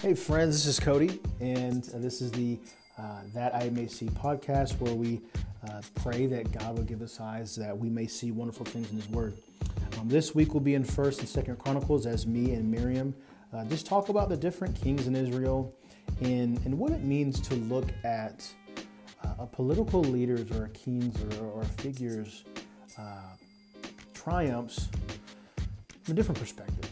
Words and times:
Hey, 0.00 0.14
friends, 0.14 0.56
this 0.56 0.66
is 0.66 0.80
Cody, 0.80 1.20
and 1.40 1.86
uh, 1.94 1.98
this 1.98 2.22
is 2.22 2.32
the 2.32 2.58
uh, 2.96 3.20
That 3.34 3.54
I 3.54 3.68
May 3.68 3.86
See 3.86 4.06
podcast 4.06 4.80
where 4.80 4.94
we 4.94 5.20
uh, 5.68 5.82
pray 5.96 6.24
that 6.24 6.50
God 6.52 6.78
will 6.78 6.84
give 6.84 7.02
us 7.02 7.20
eyes 7.20 7.54
that 7.56 7.76
we 7.76 7.90
may 7.90 8.06
see 8.06 8.32
wonderful 8.32 8.64
things 8.64 8.90
in 8.90 8.96
His 8.96 9.10
Word. 9.10 9.34
Um, 9.98 10.08
this 10.08 10.34
week 10.34 10.54
we'll 10.54 10.62
be 10.62 10.72
in 10.72 10.84
1st 10.84 11.18
and 11.18 11.46
2nd 11.46 11.58
Chronicles 11.58 12.06
as 12.06 12.26
me 12.26 12.54
and 12.54 12.70
Miriam 12.70 13.14
uh, 13.52 13.62
just 13.66 13.84
talk 13.84 14.08
about 14.08 14.30
the 14.30 14.38
different 14.38 14.74
kings 14.74 15.06
in 15.06 15.14
Israel 15.14 15.70
and, 16.22 16.56
and 16.64 16.78
what 16.78 16.92
it 16.92 17.04
means 17.04 17.38
to 17.42 17.54
look 17.56 17.92
at 18.02 18.50
uh, 19.22 19.44
political 19.52 20.00
leaders 20.00 20.50
or 20.52 20.64
a 20.64 20.68
kings 20.70 21.14
or, 21.34 21.44
or 21.44 21.64
figures' 21.76 22.44
uh, 22.96 23.34
triumphs 24.14 24.88
from 26.04 26.12
a 26.12 26.14
different 26.14 26.40
perspective. 26.40 26.90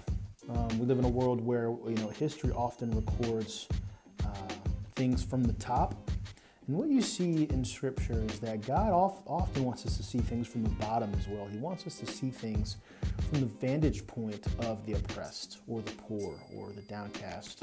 Um, 0.48 0.78
we 0.78 0.86
live 0.86 0.98
in 0.98 1.04
a 1.04 1.10
world 1.10 1.44
where 1.44 1.74
you 1.86 1.96
know 1.96 2.08
history 2.08 2.50
often 2.52 2.90
records 2.90 3.68
uh, 4.24 4.30
things 4.94 5.22
from 5.22 5.44
the 5.44 5.52
top, 5.54 6.10
and 6.66 6.76
what 6.76 6.88
you 6.88 7.02
see 7.02 7.44
in 7.50 7.64
Scripture 7.64 8.24
is 8.28 8.38
that 8.40 8.66
God 8.66 8.90
often 9.26 9.64
wants 9.64 9.84
us 9.84 9.98
to 9.98 10.02
see 10.02 10.18
things 10.18 10.48
from 10.48 10.64
the 10.64 10.70
bottom 10.70 11.12
as 11.18 11.28
well. 11.28 11.46
He 11.46 11.58
wants 11.58 11.86
us 11.86 11.98
to 11.98 12.06
see 12.06 12.30
things 12.30 12.76
from 13.28 13.40
the 13.40 13.46
vantage 13.46 14.06
point 14.06 14.46
of 14.60 14.86
the 14.86 14.94
oppressed, 14.94 15.58
or 15.68 15.82
the 15.82 15.92
poor, 15.92 16.40
or 16.56 16.72
the 16.72 16.82
downcast, 16.82 17.62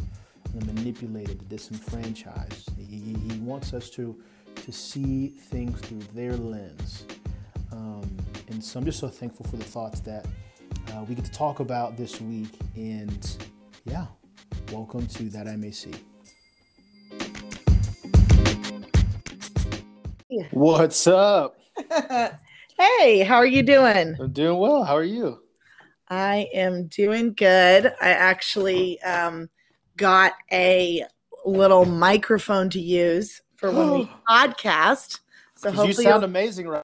the 0.53 0.65
manipulated, 0.65 1.39
the 1.39 1.45
disenfranchised. 1.45 2.69
He, 2.77 3.15
he 3.15 3.39
wants 3.39 3.73
us 3.73 3.89
to 3.91 4.15
to 4.57 4.71
see 4.71 5.29
things 5.29 5.79
through 5.81 6.01
their 6.13 6.33
lens. 6.33 7.05
Um, 7.71 8.15
and 8.47 8.63
so 8.63 8.79
I'm 8.79 8.85
just 8.85 8.99
so 8.99 9.07
thankful 9.07 9.45
for 9.47 9.57
the 9.57 9.63
thoughts 9.63 9.99
that 10.01 10.25
uh, 10.95 11.03
we 11.03 11.15
get 11.15 11.25
to 11.25 11.31
talk 11.31 11.59
about 11.59 11.97
this 11.97 12.21
week. 12.21 12.49
And 12.75 13.45
yeah, 13.85 14.05
welcome 14.71 15.07
to 15.07 15.23
That 15.29 15.47
I 15.47 15.55
May 15.55 15.71
See. 15.71 15.93
What's 20.51 21.07
up? 21.07 21.57
hey, 22.77 23.23
how 23.23 23.35
are 23.35 23.45
you 23.45 23.63
doing? 23.63 24.15
I'm 24.19 24.31
doing 24.31 24.57
well. 24.57 24.83
How 24.83 24.95
are 24.95 25.03
you? 25.03 25.39
I 26.09 26.47
am 26.53 26.87
doing 26.87 27.33
good. 27.33 27.87
I 28.01 28.09
actually 28.09 29.01
um, 29.01 29.49
got 29.97 30.33
a 30.51 31.03
little 31.45 31.85
microphone 31.85 32.69
to 32.71 32.79
use 32.79 33.41
for 33.55 33.71
when 33.71 33.91
we 33.91 34.09
podcast. 34.29 35.19
So 35.55 35.71
hopefully, 35.71 36.05
you 36.05 36.11
sound 36.11 36.23
amazing 36.23 36.67
right 36.67 36.83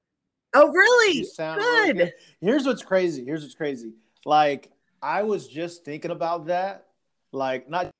Oh, 0.54 0.70
really? 0.70 1.26
Good. 1.36 1.56
Really 1.56 1.92
good. 1.94 2.12
Here's 2.40 2.66
what's 2.66 2.82
crazy. 2.82 3.24
Here's 3.24 3.42
what's 3.42 3.54
crazy. 3.54 3.92
Like, 4.24 4.70
I 5.02 5.22
was 5.22 5.48
just 5.48 5.84
thinking 5.84 6.10
about 6.10 6.46
that. 6.46 6.86
Like, 7.32 7.68
not. 7.68 7.90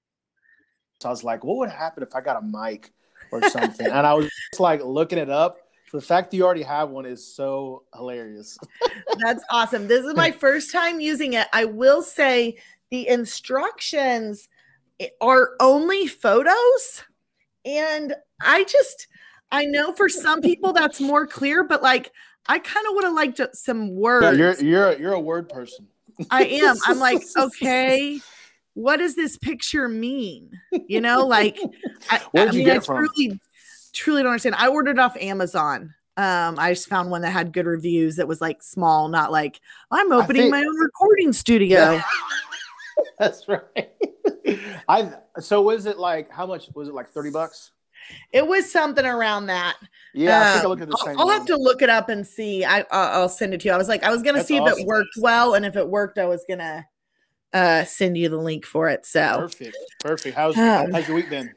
So 1.01 1.09
I 1.09 1.13
was 1.13 1.25
like, 1.25 1.43
what 1.43 1.57
would 1.59 1.71
happen 1.71 2.03
if 2.03 2.15
I 2.15 2.21
got 2.21 2.43
a 2.43 2.47
mic 2.47 2.93
or 3.33 3.43
something? 3.49 3.87
and 3.87 4.07
I 4.07 4.15
was 4.15 4.27
just 4.27 4.61
like 4.61 4.85
looking 4.85 5.19
it 5.19 5.31
up. 5.31 5.57
The 5.93 6.01
fact 6.01 6.31
that 6.31 6.37
you 6.39 6.45
already 6.45 6.63
have 6.63 6.89
one 6.89 7.05
is 7.05 7.35
so 7.35 7.83
hilarious. 7.95 8.59
That's 9.19 9.45
awesome. 9.51 9.89
This 9.89 10.07
is 10.07 10.15
my 10.15 10.31
first 10.31 10.73
time 10.73 11.01
using 11.01 11.35
it. 11.35 11.49
I 11.53 11.67
will 11.67 12.03
say 12.03 12.57
the 12.91 13.09
instructions 13.09 14.49
are 15.21 15.51
only 15.61 16.07
photos. 16.07 17.05
And 17.65 18.15
I 18.41 18.65
just, 18.65 19.09
I 19.51 19.67
know 19.67 19.93
for 19.93 20.09
some 20.09 20.41
people 20.41 20.73
that's 20.73 21.01
more 21.01 21.27
clear, 21.27 21.63
but 21.63 21.83
like 21.83 22.11
I 22.47 22.59
kind 22.59 22.87
of 22.89 22.95
would 22.95 23.05
have 23.05 23.15
liked 23.15 23.41
some 23.55 23.95
words. 23.95 24.39
you're 24.39 24.61
you're 24.61 24.89
a, 24.89 24.99
you're 24.99 25.13
a 25.13 25.21
word 25.21 25.49
person. 25.49 25.87
I 26.31 26.45
am. 26.45 26.77
I'm 26.87 26.99
like, 26.99 27.23
okay, 27.37 28.21
what 28.75 28.99
does 28.99 29.15
this 29.15 29.37
picture 29.37 29.89
mean? 29.89 30.61
You 30.87 31.01
know, 31.01 31.27
like, 31.27 31.59
I, 32.11 32.19
where 32.33 32.47
did 32.47 32.55
I 32.55 32.59
you 32.59 32.59
mean, 32.59 32.67
get 32.67 32.77
I 32.79 32.81
from? 32.81 33.09
Truly, 33.15 33.41
truly 33.93 34.23
don't 34.23 34.33
understand. 34.33 34.57
I 34.57 34.69
ordered 34.69 34.99
off 34.99 35.17
Amazon. 35.17 35.95
Um, 36.17 36.59
I 36.59 36.73
just 36.73 36.89
found 36.89 37.11
one 37.11 37.23
that 37.23 37.31
had 37.31 37.53
good 37.53 37.67
reviews. 37.67 38.17
That 38.17 38.29
was 38.29 38.41
like 38.41 38.63
small, 38.63 39.09
not 39.09 39.33
like 39.33 39.61
I'm 39.91 40.13
opening 40.13 40.43
think, 40.43 40.53
my 40.53 40.63
own 40.63 40.77
recording 40.79 41.33
studio. 41.33 41.93
Yeah. 41.93 42.03
That's 43.19 43.49
right. 43.49 43.91
I 44.89 45.13
so 45.41 45.63
was 45.63 45.87
it 45.87 45.99
like 45.99 46.31
how 46.31 46.47
much 46.47 46.69
was 46.75 46.89
it 46.89 46.95
like 46.95 47.09
30 47.09 47.31
bucks? 47.31 47.71
It 48.33 48.47
was 48.47 48.71
something 48.71 49.05
around 49.05 49.47
that. 49.47 49.77
Yeah, 50.15 50.61
I 50.63 50.67
look 50.67 50.81
at 50.81 50.89
the 50.89 50.97
same. 51.05 51.19
I'll, 51.19 51.29
I'll 51.29 51.39
have 51.39 51.47
to 51.47 51.57
look 51.57 51.83
it 51.83 51.89
up 51.89 52.09
and 52.09 52.27
see. 52.27 52.65
I 52.65 52.85
I'll 52.91 53.29
send 53.29 53.55
it 53.55 53.61
to 53.61 53.69
you. 53.69 53.75
I 53.75 53.79
was 53.79 53.89
like, 53.89 54.03
I 54.03 54.11
was 54.11 54.23
gonna 54.23 54.39
That's 54.39 54.49
see 54.49 54.59
awesome. 54.59 54.79
if 54.79 54.81
it 54.81 54.87
worked 54.87 55.17
well, 55.19 55.55
and 55.55 55.65
if 55.65 55.77
it 55.77 55.89
worked, 55.89 56.19
I 56.19 56.27
was 56.27 56.45
gonna 56.49 56.87
uh 57.53 57.85
send 57.85 58.17
you 58.17 58.29
the 58.29 58.39
link 58.39 58.65
for 58.65 58.89
it. 58.89 59.07
So 59.07 59.39
perfect, 59.41 59.77
perfect. 60.01 60.37
How's 60.37 60.57
um, 60.59 60.93
how's 60.93 61.07
your 61.07 61.17
week 61.17 61.31
been? 61.31 61.53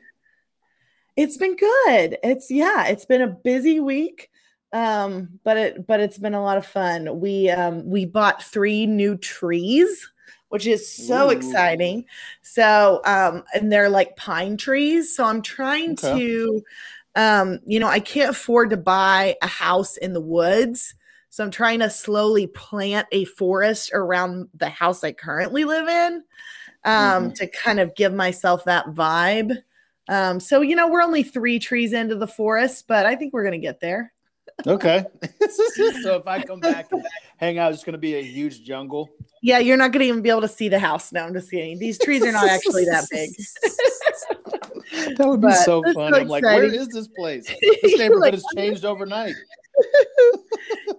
It's 1.16 1.38
been 1.38 1.56
good. 1.56 2.18
It's 2.24 2.50
yeah, 2.52 2.88
it's 2.88 3.06
been 3.06 3.22
a 3.22 3.28
busy 3.28 3.80
week. 3.80 4.30
Um, 4.74 5.40
but 5.44 5.58
it 5.58 5.88
but 5.88 6.00
it's 6.00 6.18
been 6.18 6.34
a 6.34 6.44
lot 6.44 6.58
of 6.58 6.66
fun. 6.66 7.20
We 7.20 7.50
um 7.50 7.90
we 7.90 8.06
bought 8.06 8.44
three 8.44 8.86
new 8.86 9.18
trees 9.18 10.10
which 10.56 10.68
is 10.68 10.90
so 10.90 11.28
Ooh. 11.28 11.32
exciting. 11.32 12.06
So, 12.42 13.02
um, 13.04 13.44
and 13.54 13.70
they're 13.70 13.90
like 13.90 14.16
pine 14.16 14.56
trees. 14.56 15.14
So 15.14 15.26
I'm 15.26 15.42
trying 15.42 16.00
okay. 16.00 16.18
to, 16.18 16.64
um, 17.18 17.60
you 17.66 17.78
know, 17.78 17.90
I 17.90 18.00
can't 18.00 18.30
afford 18.30 18.70
to 18.70 18.78
buy 18.78 19.36
a 19.42 19.48
house 19.48 19.98
in 19.98 20.14
the 20.14 20.22
woods. 20.22 20.96
So 21.30 21.44
I'm 21.44 21.52
trying 21.52 21.80
to 21.80 21.90
slowly 21.90 22.48
plant 22.48 23.06
a 23.12 23.26
forest 23.26 23.92
around 23.94 24.48
the 24.54 24.70
house 24.70 25.04
I 25.04 25.12
currently 25.12 25.66
live 25.66 25.90
in 25.90 26.24
um, 26.86 26.94
mm-hmm. 26.94 27.34
to 27.34 27.48
kind 27.48 27.82
of 27.82 27.94
give 27.94 28.14
myself 28.14 28.64
that 28.64 28.86
vibe. 28.86 29.58
Um, 30.08 30.40
so, 30.40 30.62
you 30.62 30.78
know, 30.78 30.88
we're 30.88 31.04
only 31.04 31.24
three 31.24 31.60
trees 31.60 31.92
into 31.92 32.16
the 32.16 32.28
forest, 32.28 32.86
but 32.88 33.06
I 33.06 33.18
think 33.18 33.34
we're 33.34 33.44
going 33.44 33.60
to 33.60 33.68
get 33.68 33.82
there. 33.82 34.14
Okay. 34.68 35.06
so 36.02 36.16
if 36.16 36.28
I 36.28 36.42
come 36.42 36.60
back 36.60 36.92
and 36.92 37.06
hang 37.38 37.58
out, 37.58 37.74
it's 37.74 37.84
going 37.84 37.94
to 37.94 38.00
be 38.00 38.16
a 38.16 38.24
huge 38.24 38.64
jungle. 38.64 39.10
Yeah, 39.42 39.60
you're 39.60 39.78
not 39.78 39.92
going 39.92 40.02
to 40.02 40.08
even 40.08 40.22
be 40.22 40.30
able 40.30 40.42
to 40.42 40.48
see 40.48 40.70
the 40.70 40.80
house 40.80 41.12
now. 41.12 41.26
I'm 41.26 41.34
just 41.34 41.52
kidding. 41.52 41.78
These 41.78 42.00
trees 42.00 42.24
are 42.24 42.32
not 42.32 42.48
actually 42.48 42.86
that 42.86 43.06
big. 43.12 43.30
that 45.18 45.28
would 45.28 45.42
be 45.42 45.48
but 45.48 45.56
so 45.56 45.84
fun. 45.84 46.14
So 46.14 46.20
I'm 46.20 46.28
like, 46.28 46.44
where 46.44 46.64
is 46.64 46.88
this 46.88 47.08
place? 47.08 47.46
This 47.82 47.98
neighborhood 47.98 48.22
like, 48.22 48.34
has 48.34 48.46
changed 48.56 48.86
overnight. 48.86 49.36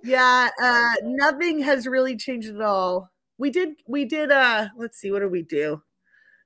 yeah, 0.04 0.50
uh, 0.62 0.94
nothing 1.02 1.60
has 1.60 1.86
really 1.86 2.16
changed 2.16 2.48
at 2.48 2.60
all. 2.60 3.10
We 3.38 3.50
did, 3.50 3.70
we 3.86 4.04
did. 4.04 4.30
Uh, 4.30 4.68
let's 4.76 4.98
see, 4.98 5.10
what 5.10 5.20
did 5.20 5.32
we 5.32 5.42
do? 5.42 5.82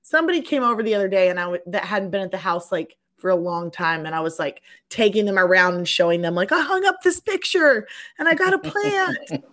Somebody 0.02 0.40
came 0.40 0.62
over 0.62 0.82
the 0.82 0.94
other 0.94 1.08
day, 1.08 1.28
and 1.28 1.38
I 1.38 1.42
w- 1.42 1.62
that 1.66 1.84
hadn't 1.84 2.10
been 2.10 2.22
at 2.22 2.30
the 2.30 2.38
house 2.38 2.72
like 2.72 2.96
for 3.20 3.30
a 3.30 3.36
long 3.36 3.70
time 3.70 4.06
and 4.06 4.14
I 4.14 4.20
was 4.20 4.38
like 4.38 4.62
taking 4.88 5.26
them 5.26 5.38
around 5.38 5.74
and 5.74 5.86
showing 5.86 6.22
them 6.22 6.34
like 6.34 6.52
I 6.52 6.60
hung 6.60 6.86
up 6.86 7.02
this 7.02 7.20
picture 7.20 7.86
and 8.18 8.28
I 8.28 8.34
got 8.34 8.54
a 8.54 8.58
plant. 8.58 9.44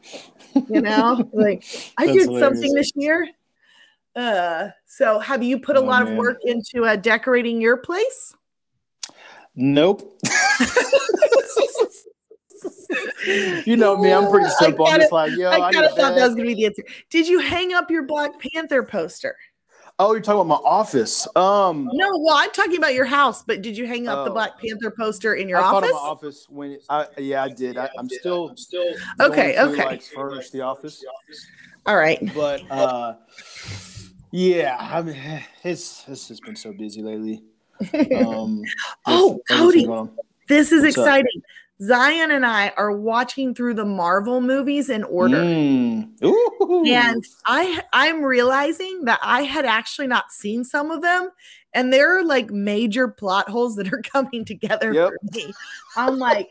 you 0.69 0.81
know, 0.81 1.29
like 1.33 1.65
I 1.97 2.05
That's 2.05 2.17
did 2.17 2.27
hilarious. 2.27 2.41
something 2.41 2.73
this 2.73 2.91
year. 2.95 3.29
Uh 4.15 4.69
so 4.85 5.19
have 5.19 5.43
you 5.43 5.59
put 5.59 5.75
a 5.75 5.79
oh, 5.79 5.83
lot 5.83 6.03
man. 6.03 6.13
of 6.13 6.17
work 6.17 6.39
into 6.43 6.85
uh, 6.85 6.95
decorating 6.95 7.61
your 7.61 7.77
place? 7.77 8.33
Nope. 9.55 10.19
you 13.65 13.75
know 13.75 13.97
me, 13.97 14.11
I'm 14.11 14.29
pretty 14.29 14.49
simple. 14.59 14.85
I'm 14.85 14.99
just 14.99 15.11
like, 15.11 15.35
yo, 15.35 15.49
I, 15.49 15.67
I 15.67 15.73
kind 15.73 15.85
of 15.85 15.95
thought 15.95 16.15
that 16.15 16.25
was 16.25 16.35
gonna 16.35 16.47
be 16.47 16.53
the 16.53 16.67
answer. 16.67 16.83
Did 17.09 17.27
you 17.27 17.39
hang 17.39 17.73
up 17.73 17.91
your 17.91 18.03
Black 18.03 18.31
Panther 18.39 18.83
poster? 18.83 19.35
Oh, 19.99 20.13
you're 20.13 20.21
talking 20.21 20.41
about 20.41 20.61
my 20.61 20.69
office. 20.69 21.27
Um, 21.35 21.89
no, 21.91 22.19
well, 22.19 22.35
I'm 22.37 22.51
talking 22.51 22.77
about 22.77 22.93
your 22.93 23.05
house. 23.05 23.41
But 23.41 23.63
did 23.63 23.75
you 23.75 23.87
hang 23.87 24.07
up 24.07 24.25
the 24.25 24.31
oh. 24.31 24.33
Black 24.33 24.59
Panther 24.59 24.91
poster 24.91 25.33
in 25.33 25.49
your 25.49 25.57
I 25.57 25.63
office? 25.63 25.89
I 25.89 25.91
thought 25.91 25.97
of 25.97 26.03
my 26.03 26.09
office 26.09 26.45
when 26.49 26.77
I 26.89 27.07
yeah 27.17 27.43
I 27.43 27.49
did. 27.49 27.77
I, 27.77 27.89
am 27.97 28.07
still 28.07 28.49
I'm 28.49 28.57
still 28.57 28.93
okay. 29.19 29.53
To, 29.53 29.63
okay. 29.63 29.85
Like 29.85 30.03
furnish 30.03 30.51
the 30.51 30.61
office. 30.61 31.03
All 31.87 31.97
right. 31.97 32.19
But 32.35 32.61
uh, 32.69 33.15
yeah, 34.31 34.77
I 34.79 35.01
mean, 35.01 35.43
it's 35.63 36.07
it's 36.07 36.27
just 36.27 36.43
been 36.43 36.55
so 36.55 36.73
busy 36.73 37.01
lately. 37.01 37.43
Um, 38.25 38.63
oh, 39.05 39.39
Cody, 39.49 39.87
this 40.47 40.71
is 40.71 40.83
What's 40.83 40.97
exciting. 40.97 41.37
Up? 41.37 41.43
Zion 41.81 42.31
and 42.31 42.45
I 42.45 42.73
are 42.75 42.91
watching 42.91 43.53
through 43.53 43.75
the 43.75 43.85
Marvel 43.85 44.41
movies 44.41 44.89
in 44.89 45.03
order. 45.03 45.37
Mm. 45.37 46.09
And 46.87 47.23
I 47.45 47.83
I'm 47.93 48.23
realizing 48.23 49.05
that 49.05 49.19
I 49.21 49.43
had 49.43 49.65
actually 49.65 50.07
not 50.07 50.31
seen 50.31 50.63
some 50.63 50.89
of 50.89 51.01
them 51.01 51.29
and 51.77 51.93
there 51.93 52.17
are 52.17 52.23
like 52.23 52.49
major 52.49 53.07
plot 53.07 53.47
holes 53.49 53.75
that 53.75 53.93
are 53.93 54.01
coming 54.11 54.43
together 54.43 54.91
yep. 54.93 55.09
for 55.09 55.37
me. 55.37 55.53
I'm 55.95 56.17
like, 56.17 56.49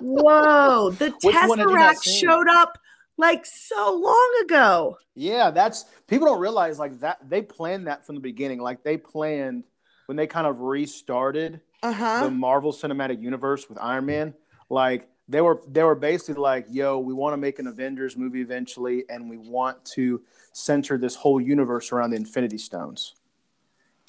"Whoa, 0.00 0.90
the 0.90 1.10
Tesseract 1.24 2.04
showed 2.04 2.48
up 2.48 2.78
like 3.16 3.46
so 3.46 3.94
long 3.94 4.42
ago." 4.44 4.98
Yeah, 5.14 5.50
that's 5.50 5.86
people 6.06 6.26
don't 6.26 6.40
realize 6.40 6.78
like 6.78 7.00
that 7.00 7.18
they 7.26 7.40
planned 7.40 7.86
that 7.86 8.04
from 8.04 8.16
the 8.16 8.20
beginning. 8.20 8.60
Like 8.60 8.82
they 8.82 8.98
planned 8.98 9.64
when 10.04 10.16
they 10.16 10.26
kind 10.26 10.46
of 10.46 10.60
restarted 10.60 11.62
uh-huh. 11.82 12.24
the 12.24 12.30
Marvel 12.30 12.72
Cinematic 12.72 13.22
Universe 13.22 13.68
with 13.70 13.78
Iron 13.78 14.04
Man 14.04 14.34
like 14.68 15.08
they 15.28 15.40
were 15.40 15.60
they 15.68 15.82
were 15.82 15.94
basically 15.94 16.40
like, 16.40 16.66
"Yo, 16.70 16.98
we 16.98 17.12
want 17.12 17.32
to 17.34 17.36
make 17.36 17.58
an 17.58 17.66
Avengers 17.66 18.16
movie 18.16 18.40
eventually, 18.40 19.04
and 19.10 19.28
we 19.28 19.36
want 19.36 19.84
to 19.86 20.22
center 20.52 20.96
this 20.98 21.14
whole 21.14 21.40
universe 21.40 21.92
around 21.92 22.10
the 22.10 22.16
Infinity 22.16 22.58
Stones." 22.58 23.14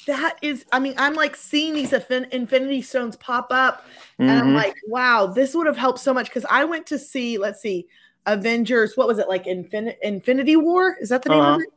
that 0.05 0.37
is, 0.41 0.65
I 0.71 0.79
mean, 0.79 0.93
I'm 0.97 1.13
like 1.13 1.35
seeing 1.35 1.73
these 1.73 1.91
Infinity 1.91 2.81
Stones 2.81 3.17
pop 3.17 3.47
up, 3.51 3.85
and 4.17 4.31
I'm 4.31 4.47
Mhm. 4.47 4.55
like, 4.55 4.75
wow, 4.87 5.27
this 5.27 5.53
would 5.53 5.67
have 5.67 5.75
helped 5.77 5.99
so 5.99 6.13
much 6.13 6.27
because 6.27 6.45
I 6.49 6.63
went 6.63 6.87
to 6.87 6.97
see, 6.97 7.37
let's 7.37 7.61
see, 7.61 7.85
Avengers. 8.25 8.95
What 8.95 9.07
was 9.07 9.19
it 9.19 9.27
like? 9.27 9.43
Infin- 9.43 9.97
Infinity 10.01 10.55
War? 10.55 10.95
Is 11.01 11.09
that 11.09 11.21
the 11.21 11.29
name 11.29 11.41
Uh-huh. 11.41 11.55
of 11.55 11.61
it? 11.61 11.69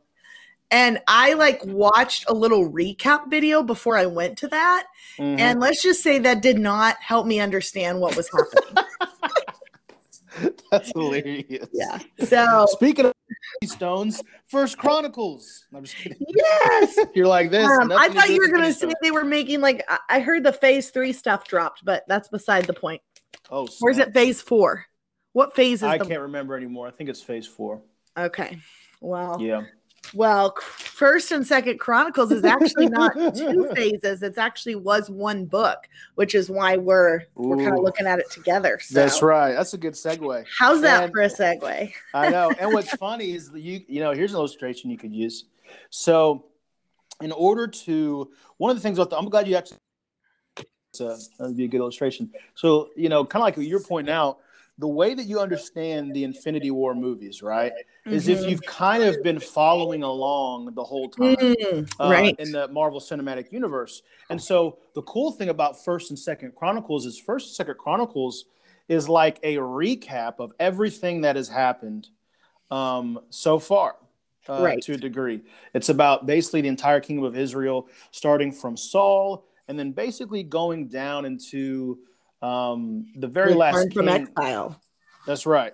And 0.73 0.99
I 1.07 1.33
like 1.33 1.63
watched 1.65 2.25
a 2.27 2.33
little 2.33 2.69
recap 2.69 3.29
video 3.29 3.61
before 3.61 3.95
I 3.95 4.07
went 4.07 4.37
to 4.39 4.47
that. 4.47 4.87
Mhm. 5.19 5.39
And 5.39 5.59
let's 5.59 5.83
just 5.83 6.01
say 6.01 6.17
that 6.19 6.41
did 6.41 6.57
not 6.57 6.97
help 6.99 7.27
me 7.27 7.39
understand 7.39 7.99
what 8.01 8.17
was 8.17 8.27
happening. 8.29 8.83
That's 10.71 10.91
hilarious. 10.95 11.67
yeah. 11.71 11.99
So, 12.25 12.65
Speaking 12.69 13.05
of 13.05 13.13
stones, 13.65 14.19
First 14.47 14.79
Chronicles. 14.79 15.65
I'm 15.75 15.83
just 15.83 15.95
kidding. 15.95 16.17
yes. 16.27 16.97
You're 17.13 17.27
like 17.27 17.51
this. 17.51 17.67
Um, 17.67 17.91
I 17.91 18.09
thought 18.09 18.29
you 18.29 18.39
were 18.39 18.47
going 18.47 18.63
to 18.63 18.73
say 18.73 18.79
Stones. 18.79 18.95
they 19.03 19.11
were 19.11 19.23
making 19.25 19.61
like, 19.61 19.85
I- 19.87 19.99
I 20.09 20.19
heard 20.21 20.43
the 20.43 20.51
phase 20.51 20.89
three 20.89 21.13
stuff 21.13 21.47
dropped, 21.47 21.85
but 21.85 22.03
that's 22.07 22.29
beside 22.29 22.65
the 22.65 22.73
point. 22.73 23.01
Oh, 23.51 23.67
Or 23.81 23.91
is 23.91 23.99
it 23.99 24.11
phase 24.13 24.41
four? 24.41 24.85
What 25.33 25.55
phase 25.55 25.79
is 25.79 25.83
it? 25.83 25.87
I 25.87 25.97
the 25.99 26.05
can't 26.05 26.21
remember 26.21 26.57
anymore. 26.57 26.87
I 26.87 26.91
think 26.91 27.11
it's 27.11 27.21
phase 27.21 27.45
four. 27.45 27.81
Okay. 28.17 28.57
Well, 29.01 29.37
Yeah. 29.39 29.63
Well, 30.13 30.55
first 30.59 31.31
and 31.31 31.45
second 31.45 31.79
Chronicles 31.79 32.31
is 32.31 32.43
actually 32.43 32.87
not 32.87 33.13
two 33.35 33.69
phases. 33.75 34.21
It's 34.21 34.37
actually 34.37 34.75
was 34.75 35.09
one 35.09 35.45
book, 35.45 35.87
which 36.15 36.35
is 36.35 36.49
why 36.49 36.77
we're 36.77 37.23
we're 37.35 37.57
kind 37.57 37.73
of 37.77 37.83
looking 37.83 38.07
at 38.07 38.19
it 38.19 38.29
together. 38.31 38.79
So. 38.81 38.95
That's 38.95 39.21
right. 39.21 39.53
That's 39.53 39.73
a 39.73 39.77
good 39.77 39.93
segue. 39.93 40.45
How's 40.57 40.81
that 40.81 41.05
And- 41.05 41.13
for 41.13 41.21
a 41.21 41.29
segue? 41.29 41.93
I 42.13 42.29
know. 42.29 42.51
And 42.59 42.73
what's 42.73 42.91
funny 42.95 43.31
is 43.33 43.51
you 43.53 43.81
you 43.87 43.99
know, 44.01 44.11
here's 44.11 44.31
an 44.31 44.37
illustration 44.37 44.89
you 44.89 44.97
could 44.97 45.13
use. 45.13 45.45
So 45.89 46.45
in 47.21 47.31
order 47.31 47.67
to 47.67 48.31
one 48.57 48.71
of 48.71 48.77
the 48.77 48.81
things 48.81 48.97
about 48.97 49.09
the, 49.09 49.17
I'm 49.17 49.29
glad 49.29 49.47
you 49.47 49.55
actually 49.55 49.77
it's 50.93 51.01
a, 51.01 51.17
that'd 51.39 51.57
be 51.57 51.65
a 51.65 51.67
good 51.67 51.77
illustration. 51.79 52.31
So, 52.53 52.89
you 52.95 53.09
know, 53.09 53.25
kind 53.25 53.41
of 53.41 53.45
like 53.47 53.57
what 53.57 53.65
you're 53.65 53.79
pointing 53.79 54.13
out, 54.13 54.37
the 54.79 54.87
way 54.87 55.13
that 55.13 55.25
you 55.25 55.39
understand 55.39 56.13
the 56.13 56.23
Infinity 56.23 56.71
War 56.71 56.95
movies, 56.95 57.43
right, 57.43 57.71
is 58.05 58.27
if 58.27 58.39
Mhm. 58.39 58.49
you've 58.49 58.63
kind 58.63 59.03
of 59.03 59.21
been 59.21 59.39
following 59.39 60.01
along 60.03 60.73
the 60.73 60.83
whole 60.83 61.09
time. 61.09 61.35
Mm, 61.35 61.89
uh, 61.99 62.09
right. 62.09 62.35
in 62.39 62.51
the 62.51 62.67
Marvel 62.69 62.99
Cinematic 62.99 63.51
Universe. 63.51 64.01
And 64.29 64.41
so 64.41 64.79
the 64.95 65.03
cool 65.03 65.31
thing 65.31 65.49
about 65.49 65.83
First 65.83 66.09
and 66.09 66.17
Second 66.17 66.55
Chronicles 66.55 67.05
is 67.05 67.19
First 67.19 67.47
and 67.49 67.55
Second 67.55 67.77
Chronicles 67.77 68.45
is 68.87 69.07
like 69.07 69.39
a 69.43 69.57
recap 69.57 70.39
of 70.39 70.53
everything 70.59 71.21
that 71.21 71.35
has 71.35 71.47
happened 71.47 72.09
um, 72.71 73.19
so 73.29 73.59
far. 73.59 73.97
Uh, 74.49 74.61
Right. 74.61 74.81
To 74.81 74.93
a 74.93 74.97
degree, 74.97 75.41
it's 75.73 75.87
about 75.89 76.25
basically 76.25 76.61
the 76.61 76.67
entire 76.67 76.99
kingdom 76.99 77.23
of 77.23 77.37
Israel, 77.37 77.87
starting 78.11 78.51
from 78.51 78.75
Saul, 78.75 79.45
and 79.69 79.79
then 79.79 79.91
basically 79.93 80.43
going 80.43 80.87
down 80.87 81.25
into 81.25 81.99
um, 82.43 83.07
the 83.15 83.27
very 83.27 83.53
last 83.53 83.75
Return 83.75 83.91
from 83.91 84.05
king. 84.07 84.27
exile. 84.37 84.79
That's 85.25 85.45
right. 85.45 85.73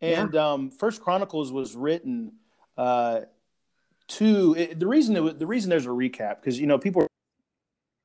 Yeah. 0.00 0.22
And 0.22 0.36
um, 0.36 0.70
First 0.70 1.00
Chronicles 1.02 1.52
was 1.52 1.76
written 1.76 2.32
uh, 2.76 3.20
to 4.08 4.54
it, 4.58 4.80
the 4.80 4.86
reason 4.86 5.16
it 5.16 5.38
the 5.38 5.46
reason 5.46 5.70
there's 5.70 5.86
a 5.86 5.90
recap 5.90 6.36
because 6.40 6.58
you 6.58 6.66
know 6.66 6.78
people. 6.78 7.02
are, 7.02 7.06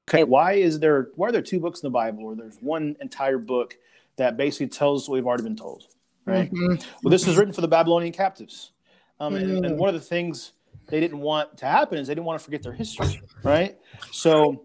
Okay, 0.07 0.23
why 0.23 0.53
is 0.53 0.79
there 0.79 1.07
why 1.15 1.29
are 1.29 1.31
there 1.31 1.41
two 1.41 1.59
books 1.59 1.81
in 1.81 1.87
the 1.87 1.91
Bible 1.91 2.23
or 2.25 2.35
there's 2.35 2.57
one 2.61 2.95
entire 3.01 3.39
book 3.39 3.75
that 4.17 4.37
basically 4.37 4.67
tells 4.67 5.09
what 5.09 5.15
we've 5.15 5.25
already 5.25 5.41
been 5.43 5.55
told, 5.55 5.83
right? 6.25 6.51
Mhm. 6.53 6.85
Well, 7.03 7.09
this 7.09 7.25
was 7.25 7.37
written 7.37 7.53
for 7.53 7.61
the 7.61 7.67
Babylonian 7.67 8.13
captives, 8.13 8.71
um, 9.19 9.33
and, 9.35 9.49
Mm. 9.49 9.65
and 9.65 9.79
one 9.79 9.89
of 9.89 9.95
the 9.95 9.99
things 10.07 10.51
they 10.89 10.99
didn't 10.99 11.19
want 11.21 11.57
to 11.57 11.65
happen 11.65 11.97
is 11.97 12.05
they 12.07 12.13
didn't 12.13 12.25
want 12.27 12.39
to 12.39 12.45
forget 12.45 12.61
their 12.61 12.71
history, 12.73 13.19
right? 13.41 13.79
So 14.11 14.61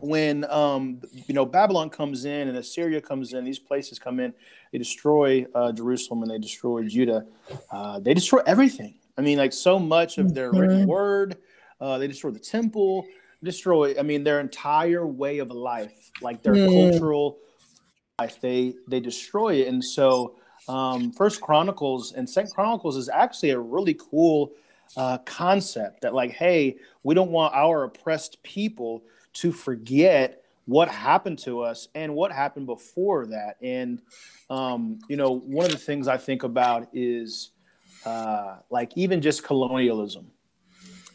when 0.00 0.44
um, 0.50 1.00
you 1.26 1.34
know 1.34 1.46
Babylon 1.46 1.90
comes 1.90 2.24
in 2.24 2.48
and 2.48 2.56
Assyria 2.56 3.00
comes 3.00 3.32
in, 3.32 3.44
these 3.44 3.58
places 3.58 3.98
come 3.98 4.20
in, 4.20 4.32
they 4.72 4.78
destroy 4.78 5.46
uh, 5.54 5.72
Jerusalem 5.72 6.22
and 6.22 6.30
they 6.30 6.38
destroy 6.38 6.84
Judah. 6.84 7.26
Uh, 7.70 7.98
they 8.00 8.14
destroy 8.14 8.40
everything. 8.46 8.94
I 9.16 9.22
mean, 9.22 9.38
like 9.38 9.52
so 9.52 9.78
much 9.78 10.18
of 10.18 10.34
their 10.34 10.52
written 10.52 10.84
Mhm. 10.84 10.86
word. 10.86 11.38
Uh, 11.80 11.98
they 11.98 12.06
destroy 12.06 12.30
the 12.30 12.38
temple, 12.38 13.06
destroy. 13.42 13.98
I 13.98 14.02
mean, 14.02 14.24
their 14.24 14.40
entire 14.40 15.06
way 15.06 15.38
of 15.38 15.50
life, 15.50 16.12
like 16.20 16.42
their 16.42 16.54
cultural 16.56 17.38
life. 18.18 18.40
They 18.40 18.74
they 18.88 19.00
destroy 19.00 19.56
it, 19.62 19.68
and 19.68 19.84
so 19.84 20.36
um, 20.68 21.12
First 21.12 21.40
Chronicles 21.40 22.12
and 22.12 22.28
Second 22.28 22.50
Chronicles 22.50 22.96
is 22.96 23.08
actually 23.08 23.50
a 23.50 23.58
really 23.58 23.94
cool 23.94 24.52
uh, 24.96 25.18
concept. 25.18 26.02
That 26.02 26.14
like, 26.14 26.32
hey, 26.32 26.76
we 27.04 27.14
don't 27.14 27.30
want 27.30 27.54
our 27.54 27.84
oppressed 27.84 28.42
people 28.42 29.02
to 29.40 29.52
forget 29.52 30.44
what 30.66 30.88
happened 30.88 31.38
to 31.40 31.60
us 31.60 31.88
and 31.94 32.14
what 32.14 32.30
happened 32.30 32.66
before 32.66 33.26
that. 33.26 33.56
And 33.62 34.00
um, 34.50 34.98
you 35.08 35.16
know, 35.16 35.30
one 35.30 35.66
of 35.66 35.72
the 35.72 35.78
things 35.78 36.08
I 36.08 36.16
think 36.16 36.42
about 36.42 36.88
is 36.92 37.50
uh, 38.04 38.56
like 38.70 38.92
even 38.96 39.20
just 39.20 39.42
colonialism, 39.44 40.30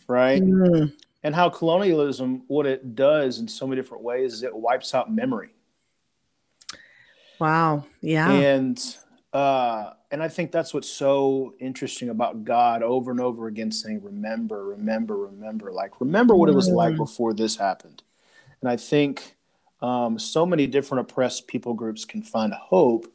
right? 0.07 0.41
Mm. 0.41 0.93
And 1.23 1.33
how 1.33 1.49
colonialism, 1.49 2.43
what 2.47 2.65
it 2.65 2.95
does 2.95 3.39
in 3.39 3.47
so 3.47 3.65
many 3.65 3.81
different 3.81 4.03
ways, 4.03 4.33
is 4.33 4.43
it 4.43 4.53
wipes 4.55 4.93
out 4.93 5.11
memory. 5.11 5.55
Wow. 7.39 7.85
Yeah. 8.01 8.31
and 8.31 8.97
uh 9.33 9.93
and 10.11 10.21
i 10.21 10.27
think 10.27 10.51
that's 10.51 10.75
what's 10.75 10.87
so 10.87 11.55
interesting 11.59 12.09
about 12.09 12.43
god 12.43 12.83
over 12.83 13.09
and 13.09 13.19
over 13.19 13.47
again 13.47 13.71
saying 13.71 13.99
remember 14.03 14.63
remember 14.67 15.17
remember 15.17 15.71
like 15.71 15.99
remember 15.99 16.35
what 16.35 16.49
it 16.49 16.53
was 16.53 16.69
like 16.69 16.93
Mm. 16.93 16.97
before 16.97 17.33
this 17.33 17.55
happened 17.55 18.02
and 18.63 18.71
i 18.71 18.77
think 18.77 19.35
um 19.81 20.17
so 20.17 20.45
many 20.45 20.65
different 20.65 21.01
oppressed 21.01 21.47
people 21.47 21.73
groups 21.73 22.05
can 22.05 22.23
find 22.23 22.53
hope 22.53 23.05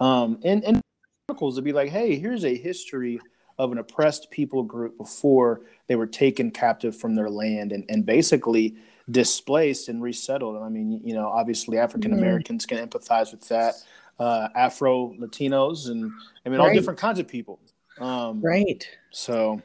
um 0.00 0.38
and 0.44 0.64
and 0.64 0.80
chronicles 1.28 1.56
to 1.56 1.62
be 1.62 1.72
like 1.72 1.90
hey 1.90 2.16
here's 2.16 2.44
a 2.44 2.56
history 2.56 3.20
of 3.58 3.72
an 3.72 3.78
oppressed 3.78 4.30
people 4.30 4.62
group 4.62 4.96
before 4.98 5.62
they 5.86 5.94
were 5.94 6.06
taken 6.06 6.50
captive 6.50 6.96
from 6.96 7.14
their 7.14 7.30
land 7.30 7.72
and, 7.72 7.84
and 7.88 8.04
basically 8.04 8.76
displaced 9.10 9.88
and 9.88 10.02
resettled. 10.02 10.60
I 10.62 10.68
mean, 10.68 11.00
you 11.04 11.14
know, 11.14 11.28
obviously 11.28 11.78
African 11.78 12.12
Americans 12.12 12.66
can 12.66 12.78
empathize 12.78 13.30
with 13.30 13.46
that, 13.48 13.74
uh, 14.18 14.48
Afro 14.56 15.14
Latinos, 15.20 15.88
and 15.88 16.10
I 16.44 16.48
mean, 16.48 16.60
all 16.60 16.72
different 16.72 16.98
kinds 16.98 17.18
of 17.18 17.28
people. 17.28 17.60
Um, 18.00 18.40
right. 18.40 18.86
So, 19.10 19.62